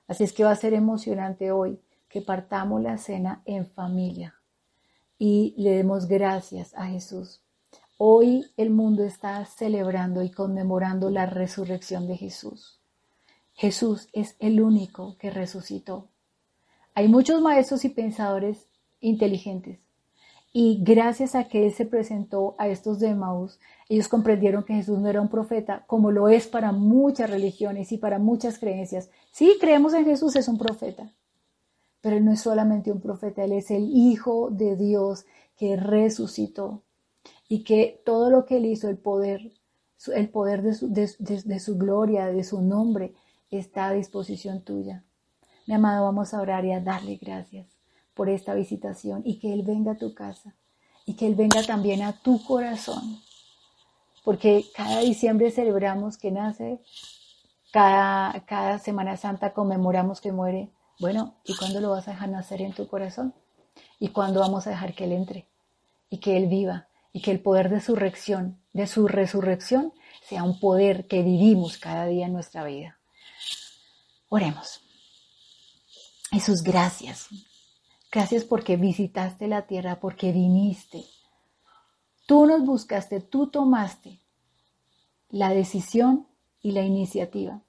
Así 0.07 0.25
es 0.25 0.33
que 0.33 0.45
va 0.45 0.51
a 0.51 0.57
ser 0.57 0.75
emocionante 0.75 1.53
hoy 1.53 1.81
que 2.09 2.21
partamos 2.21 2.83
la 2.83 2.99
cena 2.99 3.43
en 3.47 3.67
familia 3.67 4.35
y 5.19 5.55
le 5.57 5.71
demos 5.71 6.07
gracias 6.07 6.75
a 6.75 6.87
Jesús 6.87 7.43
Hoy 8.01 8.47
el 8.57 8.71
mundo 8.71 9.03
está 9.03 9.45
celebrando 9.45 10.23
y 10.23 10.31
conmemorando 10.31 11.11
la 11.11 11.27
resurrección 11.27 12.07
de 12.07 12.17
Jesús. 12.17 12.79
Jesús 13.55 14.07
es 14.13 14.37
el 14.39 14.61
único 14.61 15.17
que 15.19 15.33
resucitó. 15.33 16.09
Hay 16.99 17.07
muchos 17.07 17.41
maestros 17.41 17.85
y 17.85 17.91
pensadores 17.91 18.67
inteligentes 18.99 19.79
y 20.53 20.83
gracias 20.83 21.37
a 21.37 21.45
que 21.45 21.65
Él 21.65 21.73
se 21.73 21.87
presentó 21.87 22.57
a 22.59 22.67
estos 22.67 22.99
de 22.99 23.15
Maús, 23.15 23.61
ellos 23.89 24.09
comprendieron 24.09 24.65
que 24.65 24.75
Jesús 24.75 24.99
no 24.99 25.09
era 25.09 25.21
un 25.21 25.29
profeta, 25.29 25.85
como 25.87 26.11
lo 26.11 26.29
es 26.29 26.49
para 26.49 26.73
muchas 26.73 27.31
religiones 27.31 27.93
y 27.93 27.99
para 27.99 28.19
muchas 28.19 28.59
creencias. 28.59 29.11
Sí, 29.31 29.59
creemos 29.61 29.95
en 29.95 30.07
Jesús, 30.07 30.35
es 30.35 30.49
un 30.49 30.59
profeta, 30.59 31.13
pero 32.01 32.17
Él 32.17 32.25
no 32.25 32.33
es 32.33 32.41
solamente 32.41 32.91
un 32.91 33.01
profeta, 33.01 33.45
Él 33.45 33.53
es 33.53 33.71
el 33.71 33.89
Hijo 33.95 34.51
de 34.51 34.75
Dios 34.75 35.25
que 35.57 35.77
resucitó 35.77 36.83
y 37.49 37.63
que 37.63 38.03
todo 38.05 38.29
lo 38.29 38.45
que 38.45 38.57
él 38.57 38.67
hizo, 38.67 38.89
el 38.89 38.99
poder, 38.99 39.53
el 40.13 40.31
poder 40.31 40.63
de 40.63 40.75
su, 40.75 40.93
de, 40.93 41.61
su 41.61 41.79
gloria, 41.79 42.27
de 42.27 42.43
su 42.43 42.61
nombre, 42.61 43.15
está 43.53 43.87
a 43.87 43.93
disposición 43.93 44.63
tuya. 44.65 45.05
Mi 45.69 45.75
amado, 45.75 46.05
vamos 46.05 46.33
a 46.33 46.41
orar 46.41 46.65
y 46.65 46.73
a 46.73 46.81
darle 46.81 47.17
gracias 47.17 47.67
por 48.15 48.31
esta 48.31 48.55
visitación 48.55 49.21
y 49.27 49.39
que 49.39 49.53
Él 49.53 49.65
venga 49.65 49.93
a 49.93 49.99
tu 49.99 50.15
casa 50.15 50.55
y 51.05 51.13
que 51.13 51.27
Él 51.27 51.35
venga 51.35 51.63
también 51.63 52.01
a 52.01 52.15
tu 52.15 52.43
corazón. 52.43 53.21
Porque 54.25 54.65
cada 54.75 55.01
diciembre 55.01 55.51
celebramos 55.51 56.17
que 56.17 56.31
nace, 56.31 56.81
cada, 57.71 58.47
cada 58.47 58.79
Semana 58.79 59.19
Santa 59.19 59.53
conmemoramos 59.53 60.23
que 60.23 60.33
muere. 60.33 60.71
Bueno, 61.01 61.35
¿y 61.45 61.55
cuándo 61.55 61.83
lo 61.83 61.91
vas 61.91 62.09
a 62.09 62.13
dejar 62.13 62.31
nacer 62.31 62.63
en 62.63 62.73
tu 62.73 62.89
corazón? 62.89 63.35
¿Y 64.01 64.09
cuándo 64.09 64.41
vamos 64.41 64.67
a 64.67 64.71
dejar 64.71 64.95
que 64.95 65.05
Él 65.05 65.13
entre 65.13 65.49
y 66.09 66.17
que 66.17 66.39
Él 66.39 66.47
viva 66.47 66.89
y 67.13 67.21
que 67.21 67.31
el 67.31 67.41
poder 67.41 67.69
de 67.69 67.83
su 67.83 67.95
resurrección, 67.95 68.59
de 68.73 68.87
su 68.87 69.07
resurrección, 69.07 69.93
sea 70.23 70.45
un 70.45 70.61
poder 70.61 71.07
que 71.07 71.23
vivimos 71.23 71.77
cada 71.77 72.07
día 72.07 72.25
en 72.25 72.33
nuestra 72.33 72.65
vida. 72.65 72.99
Oremos. 74.31 74.88
Jesús, 76.31 76.63
gracias. 76.63 77.29
Gracias 78.11 78.45
porque 78.45 78.77
visitaste 78.77 79.49
la 79.49 79.67
tierra, 79.67 80.01
porque 80.01 80.33
viniste. 80.33 81.05
Tú 82.27 82.47
nos 82.47 82.65
buscaste, 82.65 83.21
tú 83.21 83.49
tomaste 83.49 84.21
la 85.31 85.51
decisión 85.51 86.27
y 86.61 86.73
la 86.73 86.83
iniciativa. 86.83 87.63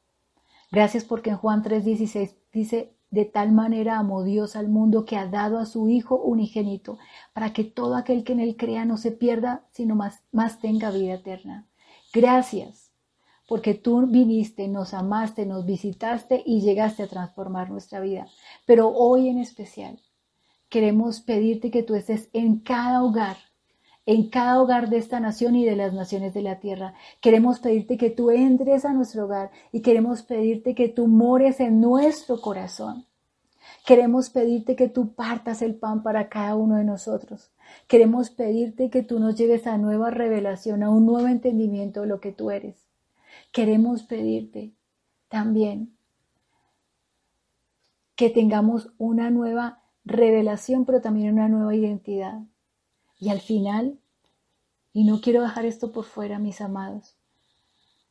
Gracias 0.72 1.04
porque 1.04 1.32
en 1.32 1.38
Juan 1.38 1.64
3:16 1.64 2.36
dice, 2.54 2.94
de 3.12 3.26
tal 3.26 3.52
manera 3.52 3.98
amó 3.98 4.24
Dios 4.24 4.56
al 4.56 4.70
mundo 4.70 5.04
que 5.06 5.18
ha 5.18 5.28
dado 5.28 5.58
a 5.58 5.66
su 5.66 5.90
Hijo 5.90 6.16
unigénito, 6.16 7.00
para 7.34 7.54
que 7.54 7.64
todo 7.64 7.96
aquel 7.96 8.24
que 8.24 8.34
en 8.34 8.40
él 8.40 8.56
crea 8.56 8.86
no 8.86 8.98
se 8.98 9.12
pierda, 9.12 9.66
sino 9.72 9.96
más, 9.96 10.22
más 10.32 10.60
tenga 10.60 10.92
vida 10.92 11.16
eterna. 11.16 11.68
Gracias, 12.14 12.79
porque 13.50 13.74
tú 13.74 14.06
viniste, 14.06 14.68
nos 14.68 14.94
amaste, 14.94 15.48
nos 15.48 15.66
visitaste 15.66 16.44
y 16.46 16.62
llegaste 16.62 17.02
a 17.02 17.08
transformar 17.08 17.72
nuestra 17.72 18.00
vida. 18.00 18.28
Pero 18.68 18.90
hoy 18.90 19.28
en 19.28 19.40
especial 19.40 20.00
queremos 20.70 21.22
pedirte 21.22 21.72
que 21.72 21.82
tú 21.82 21.96
estés 21.96 22.30
en 22.32 22.60
cada 22.60 23.04
hogar, 23.04 23.38
en 24.06 24.30
cada 24.30 24.62
hogar 24.62 24.90
de 24.90 24.98
esta 24.98 25.20
nación 25.20 25.56
y 25.56 25.66
de 25.66 25.76
las 25.76 25.94
naciones 25.94 26.36
de 26.36 26.44
la 26.44 26.60
tierra. 26.60 26.94
Queremos 27.22 27.60
pedirte 27.60 27.98
que 27.98 28.12
tú 28.12 28.30
entres 28.30 28.86
a 28.86 28.94
nuestro 28.94 29.26
hogar 29.26 29.50
y 29.72 29.82
queremos 29.82 30.22
pedirte 30.22 30.76
que 30.76 30.88
tú 30.88 31.08
mores 31.08 31.60
en 31.60 31.82
nuestro 31.82 32.40
corazón. 32.40 33.08
Queremos 33.84 34.30
pedirte 34.30 34.76
que 34.76 34.90
tú 34.90 35.16
partas 35.16 35.64
el 35.64 35.74
pan 35.74 36.04
para 36.04 36.30
cada 36.30 36.56
uno 36.56 36.76
de 36.76 36.84
nosotros. 36.84 37.50
Queremos 37.88 38.30
pedirte 38.30 38.92
que 38.92 39.02
tú 39.02 39.20
nos 39.20 39.36
lleves 39.36 39.66
a 39.66 39.80
nueva 39.80 40.12
revelación, 40.12 40.84
a 40.84 40.92
un 40.92 41.08
nuevo 41.08 41.28
entendimiento 41.28 42.02
de 42.02 42.08
lo 42.08 42.20
que 42.20 42.32
tú 42.32 42.52
eres. 42.52 42.89
Queremos 43.52 44.04
pedirte 44.04 44.74
también 45.28 45.98
que 48.16 48.30
tengamos 48.30 48.92
una 48.98 49.30
nueva 49.30 49.82
revelación, 50.04 50.86
pero 50.86 51.02
también 51.02 51.34
una 51.34 51.48
nueva 51.48 51.74
identidad. 51.74 52.42
Y 53.18 53.30
al 53.30 53.40
final, 53.40 54.00
y 54.92 55.06
no 55.06 55.22
quiero 55.22 55.42
dejar 55.42 55.66
esto 55.66 55.92
por 55.92 56.06
fuera, 56.06 56.38
mis 56.38 56.62
amados, 56.62 57.16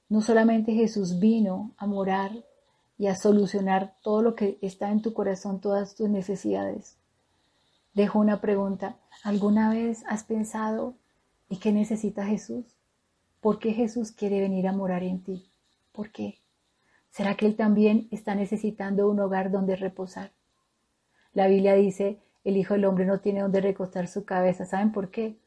no 0.08 0.22
solamente 0.22 0.72
Jesús 0.72 1.18
vino 1.18 1.74
a 1.76 1.86
morar 1.86 2.32
y 2.96 3.06
a 3.06 3.14
solucionar 3.14 3.96
todo 4.02 4.22
lo 4.22 4.34
que 4.34 4.58
está 4.62 4.90
en 4.90 5.02
tu 5.02 5.12
corazón, 5.12 5.60
todas 5.60 5.94
tus 5.94 6.08
necesidades. 6.08 6.96
Dejo 7.92 8.18
una 8.18 8.40
pregunta. 8.40 8.96
¿Alguna 9.22 9.70
vez 9.70 10.04
has 10.08 10.24
pensado 10.24 10.94
y 11.48 11.58
qué 11.58 11.72
necesita 11.72 12.24
Jesús? 12.24 12.77
¿Por 13.40 13.60
qué 13.60 13.72
Jesús 13.72 14.10
quiere 14.10 14.40
venir 14.40 14.66
a 14.66 14.72
morar 14.72 15.04
en 15.04 15.22
ti? 15.22 15.48
¿Por 15.92 16.10
qué? 16.10 16.40
¿Será 17.10 17.36
que 17.36 17.46
él 17.46 17.54
también 17.54 18.08
está 18.10 18.34
necesitando 18.34 19.08
un 19.08 19.20
hogar 19.20 19.52
donde 19.52 19.76
reposar? 19.76 20.32
La 21.34 21.46
Biblia 21.46 21.74
dice, 21.74 22.18
el 22.42 22.56
Hijo 22.56 22.74
del 22.74 22.84
Hombre 22.84 23.06
no 23.06 23.20
tiene 23.20 23.42
donde 23.42 23.60
recostar 23.60 24.08
su 24.08 24.24
cabeza. 24.24 24.64
¿Saben 24.64 24.90
por 24.90 25.12
qué? 25.12 25.38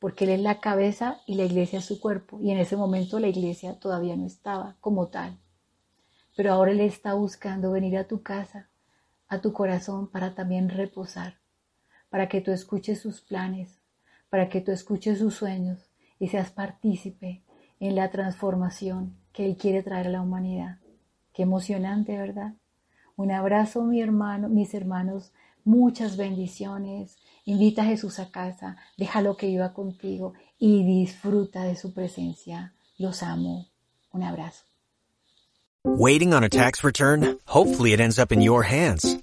Porque 0.00 0.24
Él 0.24 0.30
es 0.30 0.40
la 0.40 0.58
cabeza 0.60 1.20
y 1.24 1.36
la 1.36 1.44
iglesia 1.44 1.78
es 1.78 1.84
su 1.84 2.00
cuerpo. 2.00 2.40
Y 2.40 2.50
en 2.50 2.58
ese 2.58 2.76
momento 2.76 3.20
la 3.20 3.28
iglesia 3.28 3.78
todavía 3.78 4.16
no 4.16 4.26
estaba 4.26 4.76
como 4.80 5.06
tal. 5.06 5.38
Pero 6.34 6.52
ahora 6.52 6.72
Él 6.72 6.80
está 6.80 7.14
buscando 7.14 7.70
venir 7.70 7.96
a 7.96 8.08
tu 8.08 8.22
casa, 8.22 8.68
a 9.28 9.40
tu 9.40 9.52
corazón, 9.52 10.08
para 10.08 10.34
también 10.34 10.68
reposar, 10.68 11.36
para 12.10 12.28
que 12.28 12.40
tú 12.40 12.50
escuches 12.50 13.00
sus 13.00 13.20
planes, 13.20 13.78
para 14.30 14.48
que 14.48 14.60
tú 14.60 14.72
escuches 14.72 15.18
sus 15.18 15.34
sueños 15.34 15.85
y 16.18 16.28
seas 16.28 16.50
partícipe 16.50 17.42
en 17.80 17.94
la 17.94 18.10
transformación 18.10 19.16
que 19.32 19.44
Él 19.44 19.56
quiere 19.56 19.82
traer 19.82 20.08
a 20.08 20.10
la 20.10 20.22
humanidad. 20.22 20.78
Qué 21.32 21.42
emocionante, 21.42 22.16
¿verdad? 22.16 22.54
Un 23.16 23.30
abrazo, 23.30 23.84
mi 23.84 24.00
hermano, 24.00 24.48
mis 24.48 24.74
hermanos, 24.74 25.32
muchas 25.64 26.16
bendiciones. 26.16 27.16
Invita 27.44 27.82
a 27.82 27.86
Jesús 27.86 28.18
a 28.18 28.30
casa, 28.30 28.76
déjalo 28.96 29.36
que 29.36 29.46
viva 29.46 29.72
contigo 29.72 30.34
y 30.58 30.84
disfruta 30.84 31.64
de 31.64 31.76
su 31.76 31.92
presencia. 31.92 32.74
Los 32.98 33.22
amo. 33.22 33.66
Un 34.12 34.22
abrazo. 34.22 34.64
Waiting 35.84 36.32
on 36.32 36.42
a 36.42 36.48
tax 36.48 36.82
return? 36.82 37.38
Hopefully 37.46 37.92
it 37.92 38.00
ends 38.00 38.18
up 38.18 38.32
in 38.32 38.40
your 38.40 38.64
hands. 38.64 39.22